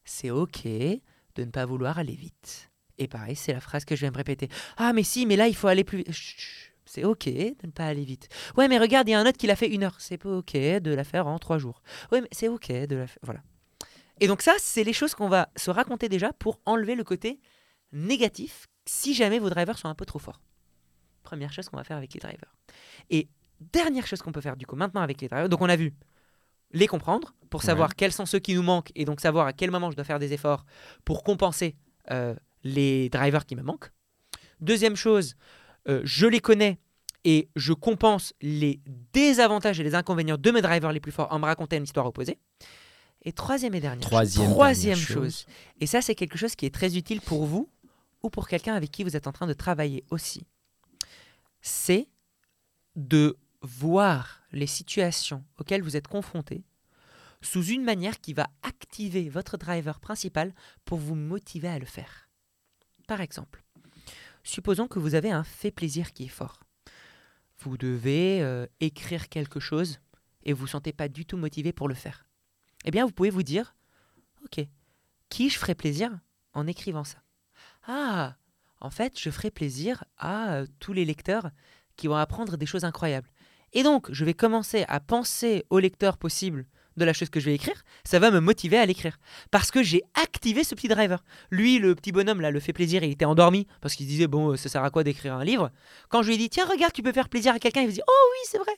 [0.05, 2.71] C'est ok de ne pas vouloir aller vite.
[2.99, 4.49] Et pareil, c'est la phrase que je vais me répéter.
[4.77, 6.11] Ah mais si, mais là, il faut aller plus vite.
[6.13, 6.74] Chut.
[6.87, 8.29] C'est ok de ne pas aller vite.
[8.57, 9.97] Ouais, mais regarde, il y a un autre qui l'a fait une heure.
[9.99, 11.83] C'est pas ok de la faire en trois jours.
[12.13, 13.19] Ouais, mais c'est ok de la faire.
[13.23, 13.41] Voilà.
[14.21, 17.41] Et donc ça, c'est les choses qu'on va se raconter déjà pour enlever le côté
[17.93, 20.41] négatif si jamais vos drivers sont un peu trop forts.
[21.23, 22.55] Première chose qu'on va faire avec les drivers.
[23.11, 23.29] Et
[23.61, 25.49] dernière chose qu'on peut faire du coup maintenant avec les drivers.
[25.49, 25.95] Donc on a vu
[26.73, 29.71] les comprendre pour savoir quels sont ceux qui nous manquent et donc savoir à quel
[29.71, 30.67] moment je dois faire des efforts
[31.05, 31.77] pour compenser
[32.11, 33.91] euh, les drivers qui me manquent.
[34.61, 35.37] Deuxième chose,
[35.89, 36.79] euh, je les connais
[37.25, 38.81] et je compense les
[39.13, 42.07] désavantages et les inconvénients de mes drivers les plus forts en me racontant une histoire
[42.07, 42.39] opposée.
[43.23, 45.47] Et troisième et dernière Troisième, chose, troisième dernière chose,
[45.81, 47.71] et ça c'est quelque chose qui est très utile pour vous
[48.23, 50.47] ou pour quelqu'un avec qui vous êtes en train de travailler aussi,
[51.63, 52.09] c'est
[52.97, 56.65] de voir les situations auxquelles vous êtes confrontés
[57.41, 62.29] sous une manière qui va activer votre driver principal pour vous motiver à le faire.
[63.07, 63.64] Par exemple,
[64.45, 66.61] supposons que vous avez un fait plaisir qui est fort.
[67.59, 70.01] Vous devez euh, écrire quelque chose
[70.45, 72.27] et vous ne vous sentez pas du tout motivé pour le faire.
[72.85, 73.75] Eh bien, vous pouvez vous dire,
[74.45, 74.67] ok,
[75.31, 76.11] qui je ferai plaisir
[76.53, 77.23] en écrivant ça?
[77.87, 78.37] Ah,
[78.81, 81.51] en fait, je ferai plaisir à euh, tous les lecteurs
[81.97, 83.31] qui vont apprendre des choses incroyables.
[83.73, 87.47] Et donc, je vais commencer à penser aux lecteurs possibles de la chose que je
[87.47, 89.19] vais écrire, ça va me motiver à l'écrire.
[89.51, 91.25] Parce que j'ai activé ce petit driver.
[91.51, 94.57] Lui, le petit bonhomme, là, le fait plaisir, il était endormi parce qu'il disait, bon,
[94.57, 95.71] ça sert à quoi d'écrire un livre?
[96.09, 97.93] Quand je lui ai dit, tiens, regarde, tu peux faire plaisir à quelqu'un, il me
[97.93, 98.73] dit, oh oui, c'est vrai.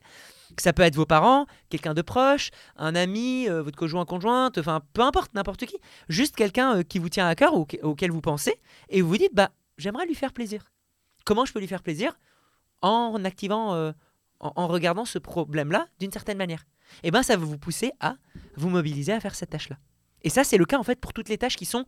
[0.58, 4.80] Ça peut être vos parents, quelqu'un de proche, un ami, euh, votre conjoint, conjointe, enfin,
[4.92, 5.76] peu importe, n'importe qui.
[6.08, 8.54] Juste quelqu'un euh, qui vous tient à cœur, ou auquel vous pensez,
[8.88, 10.70] et vous vous dites, bah, j'aimerais lui faire plaisir.
[11.24, 12.16] Comment je peux lui faire plaisir?
[12.80, 13.92] En activant, euh,
[14.40, 16.64] en, regardant ce problème-là d'une certaine manière.
[17.02, 18.16] Et eh bien, ça va vous pousser à
[18.56, 19.76] vous mobiliser à faire cette tâche-là.
[20.22, 21.84] Et ça, c'est le cas en fait pour toutes les tâches qui sont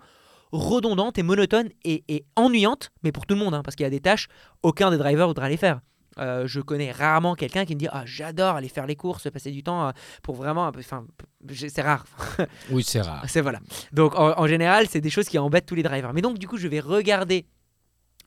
[0.53, 3.91] redondantes et monotones et, ennuyantes, mais pour tout le monde, hein, parce qu'il y a
[3.91, 4.29] des tâches,
[4.63, 5.81] aucun des drivers voudra les faire.
[6.19, 9.53] Euh, je connais rarement quelqu'un qui me dit ah j'adore aller faire les courses, passer
[9.53, 11.07] du temps euh, pour vraiment, enfin
[11.49, 12.05] c'est rare.
[12.71, 13.25] oui c'est rare.
[13.29, 13.61] C'est voilà.
[13.93, 16.13] Donc en général c'est des choses qui embêtent tous les drivers.
[16.13, 17.47] Mais donc du coup je vais regarder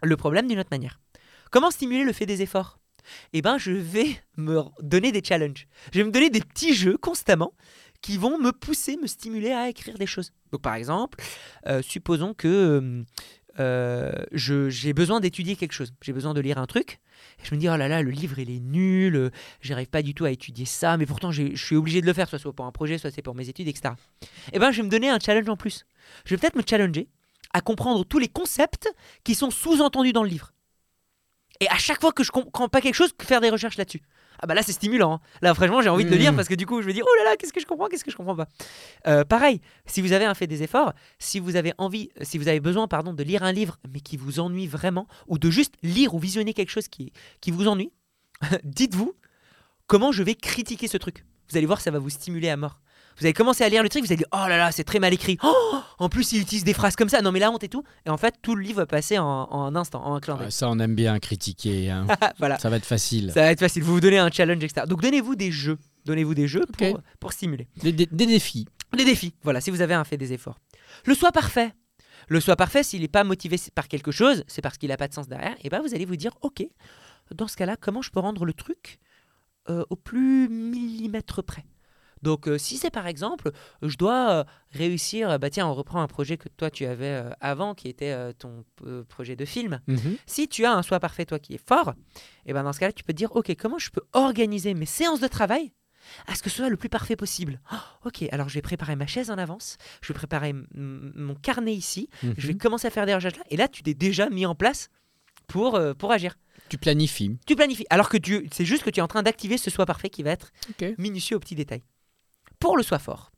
[0.04, 1.02] le problème d'une autre manière.
[1.52, 2.81] Comment stimuler le fait des efforts?
[3.34, 5.68] Eh bien, je vais me donner des challenges.
[5.94, 7.54] Je vais me donner des petits jeux constamment
[8.02, 10.34] qui vont me pousser, me stimuler à écrire des choses.
[10.52, 11.20] Donc, par exemple,
[11.68, 13.04] euh, supposons que
[13.60, 15.94] euh, j'ai besoin d'étudier quelque chose.
[16.02, 17.00] J'ai besoin de lire un truc.
[17.40, 19.32] Et je me dis, oh là là, le livre, il est nul.
[19.62, 20.98] J'arrive pas du tout à étudier ça.
[20.98, 23.36] Mais pourtant, je suis obligé de le faire, soit, pour un projet, soit c'est pour
[23.36, 23.94] mes études, etc.
[24.54, 25.86] Eh bien, je vais me donner un challenge en plus.
[26.26, 27.08] Je vais peut-être me challenger
[27.54, 28.90] à comprendre tous les concepts
[29.24, 30.54] qui sont sous-entendus dans le livre.
[31.62, 34.02] Et à chaque fois que je comprends pas quelque chose, faire des recherches là-dessus.
[34.40, 35.14] Ah bah là c'est stimulant.
[35.14, 35.20] Hein.
[35.44, 36.36] Là franchement j'ai envie de le lire mmh.
[36.36, 38.04] parce que du coup je me dis oh là là qu'est-ce que je comprends, qu'est-ce
[38.04, 38.48] que je comprends pas.
[39.06, 42.48] Euh, pareil, si vous avez un fait des efforts, si vous avez envie, si vous
[42.48, 45.76] avez besoin pardon de lire un livre mais qui vous ennuie vraiment ou de juste
[45.84, 47.92] lire ou visionner quelque chose qui, qui vous ennuie,
[48.64, 49.14] dites-vous
[49.86, 51.24] comment je vais critiquer ce truc.
[51.52, 52.80] Vous allez voir ça va vous stimuler à mort.
[53.22, 54.98] Vous avez commencé à lire le truc, vous allez dire oh là là, c'est très
[54.98, 55.38] mal écrit.
[55.44, 57.22] Oh, en plus, il utilise des phrases comme ça.
[57.22, 57.84] Non, mais la honte et tout.
[58.08, 60.52] Et en fait, tout le livre va passer en, un instant, en un clin d'œil.
[60.52, 61.92] ça, on aime bien critiquer.
[61.92, 62.08] Hein.
[62.40, 62.58] voilà.
[62.58, 63.32] Ça va être facile.
[63.32, 63.84] Ça va être facile.
[63.84, 64.88] Vous vous donnez un challenge, etc.
[64.88, 65.78] Donc, donnez-vous des jeux.
[66.06, 67.68] Donnez-vous des jeux pour, pour stimuler.
[67.84, 68.68] Des, défis.
[68.98, 70.58] Des défis, voilà, si vous avez un fait des efforts.
[71.06, 71.74] Le soi parfait.
[72.28, 75.08] Le soi parfait, s'il n'est pas motivé par quelque chose, c'est parce qu'il n'a pas
[75.08, 76.64] de sens derrière, et ben vous allez vous dire, ok,
[77.36, 79.00] dans ce cas-là, comment je peux rendre le truc
[79.70, 81.66] euh, au plus millimètre près?
[82.22, 86.08] Donc euh, si c'est par exemple, je dois euh, réussir, bah tiens, on reprend un
[86.08, 88.64] projet que toi tu avais euh, avant, qui était ton
[89.10, 89.80] projet de film.
[89.88, 90.18] Mhm.
[90.26, 91.94] Si tu as un soi parfait, toi qui est fort,
[92.46, 94.74] et eh ben dans ce cas-là, tu peux te dire, ok, comment je peux organiser
[94.74, 95.74] mes séances de travail
[96.26, 97.62] à ce que ce soit le plus parfait possible?
[97.72, 101.74] Oh, ok, alors je vais préparer ma chaise en avance, je vais préparer mon carnet
[101.74, 102.60] ici, je vais mhm.
[102.60, 104.90] commencer à faire des recherches là, et là tu t'es déjà mis en place
[105.48, 106.36] pour, pour agir.
[106.70, 107.38] Tu planifies.
[107.46, 107.86] Tu planifies.
[107.90, 110.24] Alors que tu, c'est juste que tu es en train d'activer ce soi parfait qui
[110.24, 110.52] va être
[110.98, 111.84] minutieux aux petits détails
[112.62, 113.32] pour le soi fort.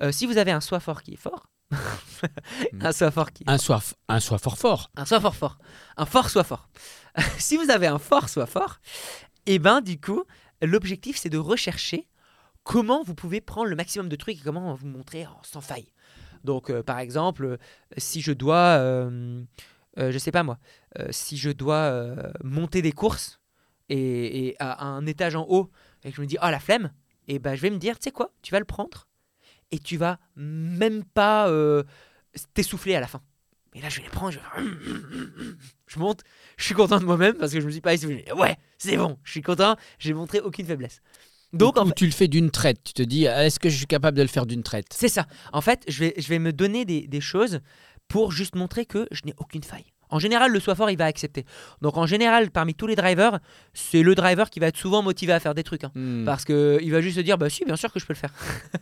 [0.00, 1.50] Euh, si vous avez un soi fort qui est fort,
[2.80, 4.90] un soi fort qui un soi un soi fort fort.
[4.96, 5.58] Un soi fort fort.
[5.96, 6.68] Un fort soit fort.
[7.38, 8.78] Si vous avez un fort soit fort
[9.46, 10.22] et eh ben du coup
[10.62, 12.06] l'objectif c'est de rechercher
[12.62, 15.90] comment vous pouvez prendre le maximum de trucs et comment vous montrer sans faille.
[16.44, 17.58] Donc euh, par exemple
[17.96, 19.42] si je dois euh,
[19.96, 20.58] je sais pas moi
[21.10, 22.06] si je dois
[22.44, 23.40] monter des courses
[23.88, 25.70] et, et, à un étage en haut
[26.04, 26.92] et que je me dis oh la flemme
[27.28, 29.06] et ben je vais me dire, tu sais quoi, tu vas le prendre
[29.70, 31.84] et tu vas même pas euh,
[32.54, 33.20] t'essouffler à la fin.
[33.74, 34.38] Et là, je vais les prendre, je,
[35.86, 36.22] je monte,
[36.56, 38.24] je suis content de moi-même parce que je me suis pas essoufflé.
[38.34, 41.00] Ouais, c'est bon, je suis content, j'ai montré aucune faiblesse.
[41.52, 44.22] Donc, tu le fais d'une traite, tu te dis, est-ce que je suis capable de
[44.22, 44.86] le faire d'une traite?
[44.92, 45.26] C'est ça.
[45.52, 47.60] En fait, je vais, je vais me donner des, des choses
[48.06, 49.92] pour juste montrer que je n'ai aucune faille.
[50.10, 51.44] En général, le soi fort, il va accepter.
[51.82, 53.38] Donc en général, parmi tous les drivers,
[53.72, 55.84] c'est le driver qui va être souvent motivé à faire des trucs.
[55.84, 55.92] Hein.
[55.94, 56.24] Hmm.
[56.24, 58.32] Parce qu'il va juste se dire, bah si, bien sûr que je peux le faire.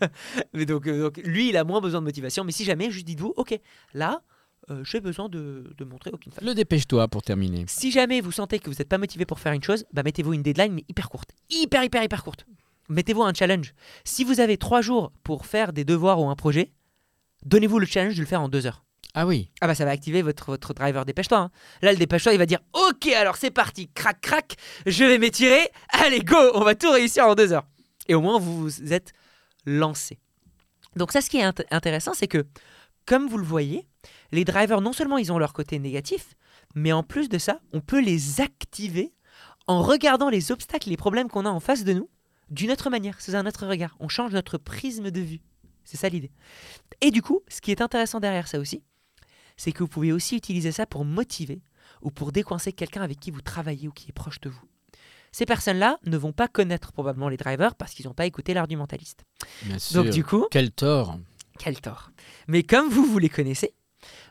[0.55, 2.45] mais donc, euh, donc, lui, il a moins besoin de motivation.
[2.45, 3.59] Mais si jamais, juste dites-vous, ok,
[3.95, 4.23] là,
[4.71, 6.47] euh, j'ai besoin de, montrer aucune faille.
[6.47, 7.65] Le dépêche-toi pour terminer.
[7.69, 10.33] Si jamais vous sentez que vous n'êtes pas motivé pour faire une chose, bah mettez-vous
[10.33, 11.31] une deadline, mais hyper courte.
[11.51, 12.47] Hyper, hyper, hyper courte.
[12.89, 13.75] Mettez-vous un challenge.
[14.05, 16.73] Si vous avez trois jours pour faire des devoirs ou un projet,
[17.45, 18.86] donnez-vous le challenge de le faire en deux heures.
[19.15, 19.51] Ah oui.
[19.61, 21.39] Ah bah ça va activer votre, votre driver dépêche-toi.
[21.39, 21.51] Hein.
[21.83, 25.71] Là le dépêche-toi il va dire ok alors c'est parti, crac crac, je vais m'étirer,
[25.91, 27.67] allez go, on va tout réussir en deux heures.
[28.09, 29.13] Et au moins vous vous êtes
[29.65, 30.19] lancé.
[30.97, 32.47] Donc ça ce qui est intéressant c'est que
[33.07, 33.87] comme vous le voyez,
[34.33, 36.35] les drivers non seulement ils ont leur côté négatif,
[36.75, 39.13] mais en plus de ça on peut les activer
[39.67, 42.09] en regardant les obstacles, les problèmes qu'on a en face de nous
[42.51, 43.97] d'une autre manière, sous un autre regard.
[43.99, 45.41] On change notre prisme de vue.
[45.85, 46.31] C'est ça l'idée.
[47.01, 48.83] Et du coup, ce qui est intéressant derrière ça aussi,
[49.57, 51.63] c'est que vous pouvez aussi utiliser ça pour motiver
[52.03, 54.63] ou pour décoincer quelqu'un avec qui vous travaillez ou qui est proche de vous.
[55.33, 59.25] Ces personnes-là ne vont pas connaître probablement les drivers parce qu'ils n'ont pas écouté l'argumentaliste.
[59.65, 60.03] Bien sûr.
[60.03, 61.19] Donc du coup, Quel tort.
[61.59, 62.11] quel tort.
[62.49, 63.75] Mais comme vous, vous les connaissez,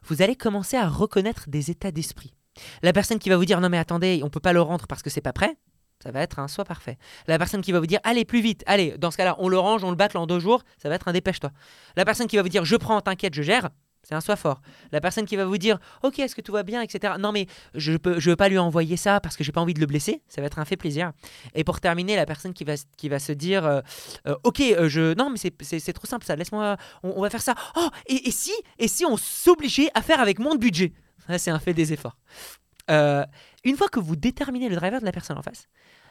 [0.04, 2.34] vous allez commencer à reconnaître des états d'esprit.
[2.82, 5.02] La personne qui va vous dire non mais attendez, on peut pas le rendre parce
[5.04, 5.58] que c'est pas prêt,
[6.02, 6.98] ça va être un soit parfait.
[7.28, 9.60] La personne qui va vous dire allez plus vite, allez, dans ce cas-là, on le
[9.60, 11.52] range, on le bâcle en deux jours, ça va être un dépêche-toi.
[11.98, 13.70] La personne qui va vous dire je prends, t'inquiète, je gère,
[14.08, 14.62] c'est un soit fort.
[14.92, 17.16] La personne qui va vous dire ok, est-ce que tout va bien, etc.
[17.20, 19.74] Non mais je peux, je veux pas lui envoyer ça parce que j'ai pas envie
[19.74, 21.12] de le blesser, ça va être un fait plaisir.
[21.56, 23.82] Et pour terminer, la personne qui va, qui va se dire euh,
[24.28, 27.56] euh, ok, euh, je, non mais c'est- trop simple ça, laisse-moi, on, va faire ça.
[27.78, 30.94] Oh, et, si, et si on s'obligeait à faire avec moins de budget
[31.38, 32.18] c'est un fait des efforts.
[32.90, 35.68] Une fois que vous déterminez le driver de la personne en face,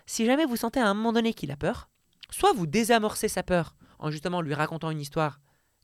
[0.07, 1.89] si jamais vous sentez à un moment donné qu'il a peur,
[2.31, 5.41] soit vous désamorcez sa peur en justement lui racontant une histoire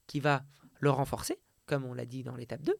[0.06, 0.42] qui va
[0.80, 1.38] le renforcer,
[1.70, 2.74] comme on l'a dit dans l'étape 2,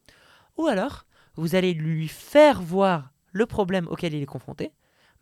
[0.59, 4.73] ou alors vous allez lui faire voir le problème auquel il est confronté,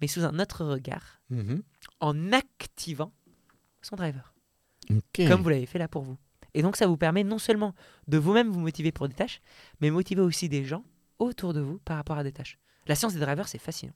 [0.00, 1.62] mais sous un autre regard, Mhm.
[2.00, 3.12] en activant
[3.82, 4.34] son driver,
[5.28, 6.16] comme vous l'avez fait là pour vous.
[6.54, 7.74] Et donc ça vous permet non seulement
[8.08, 9.40] de vous-même vous motiver pour des tâches,
[9.80, 10.82] mais motiver aussi des gens
[11.18, 12.58] autour de vous par rapport à des tâches.
[12.86, 13.92] La science des drivers, c'est fascinant.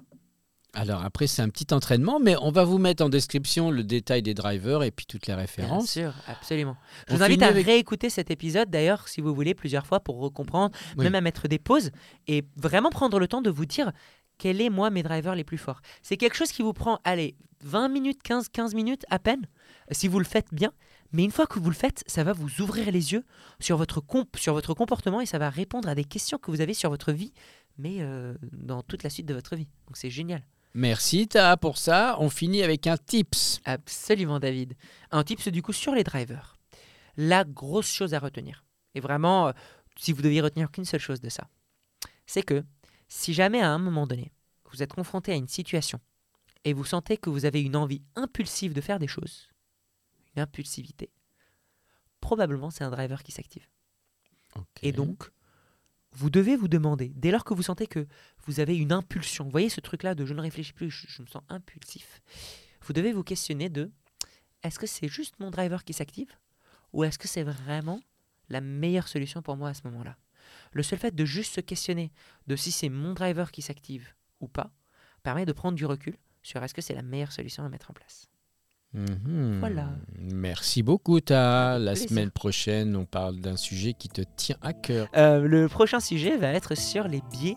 [0.74, 4.22] Alors après, c'est un petit entraînement, mais on va vous mettre en description le détail
[4.22, 5.90] des drivers et puis toutes les Bien références.
[5.90, 6.76] sûr, absolument.
[7.08, 10.00] Je On vous invite à avec- réécouter cet épisode d'ailleurs, si vous voulez, plusieurs fois
[10.00, 11.04] pour comprendre, Oui.
[11.04, 11.90] même à mettre des pauses
[12.26, 13.92] et vraiment prendre le temps de vous dire
[14.38, 15.82] quels est moi mes drivers les plus forts.
[16.02, 19.46] C'est quelque chose qui vous prend, allez, 20 minutes, 15, 15 minutes à peine,
[19.90, 20.72] si vous le faites bien.
[21.12, 23.24] Mais une fois que vous le faites, ça va vous ouvrir les yeux
[23.60, 26.62] sur votre, comp- sur votre comportement et ça va répondre à des questions que vous
[26.62, 27.34] avez sur votre vie,
[27.76, 29.68] mais euh, dans toute la suite de votre vie.
[29.86, 30.42] Donc c'est génial.
[30.74, 32.16] Merci Ta pour ça.
[32.18, 33.60] On finit avec un tips.
[33.64, 34.74] Absolument, David.
[35.10, 36.56] Un tips du coup sur les drivers.
[37.16, 39.52] La grosse chose à retenir, et vraiment, euh,
[39.96, 41.46] si vous deviez retenir qu'une seule chose de ça,
[42.26, 42.64] c'est que
[43.08, 44.32] si jamais à un moment donné,
[44.70, 46.00] vous êtes confronté à une situation
[46.64, 49.48] et vous sentez que vous avez une envie impulsive de faire des choses,
[50.34, 51.10] une impulsivité,
[52.20, 53.68] probablement c'est un driver qui s'active.
[54.56, 54.64] Ok.
[54.82, 55.30] Et donc,
[56.14, 58.06] vous devez vous demander, dès lors que vous sentez que
[58.46, 61.22] vous avez une impulsion, vous voyez ce truc-là de je ne réfléchis plus, je, je
[61.22, 62.20] me sens impulsif,
[62.82, 63.90] vous devez vous questionner de
[64.62, 66.32] est-ce que c'est juste mon driver qui s'active
[66.92, 68.00] ou est-ce que c'est vraiment
[68.48, 70.16] la meilleure solution pour moi à ce moment-là?
[70.72, 72.12] Le seul fait de juste se questionner
[72.46, 74.72] de si c'est mon driver qui s'active ou pas
[75.22, 77.94] permet de prendre du recul sur est-ce que c'est la meilleure solution à mettre en
[77.94, 78.28] place.
[78.94, 79.58] Mhm.
[79.60, 79.86] Voilà.
[80.18, 81.78] Merci beaucoup Ta.
[81.78, 82.08] La Plaisir.
[82.10, 85.08] semaine prochaine, on parle d'un sujet qui te tient à cœur.
[85.16, 87.56] Euh, le prochain sujet va être sur les biais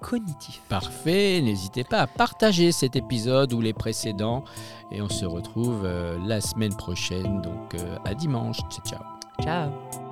[0.00, 0.60] cognitifs.
[0.68, 4.44] Parfait, n'hésitez pas à partager cet épisode ou les précédents
[4.90, 8.58] et on se retrouve euh, la semaine prochaine, donc euh, à dimanche.
[8.68, 9.02] Ciao, ciao.
[9.40, 10.11] Ciao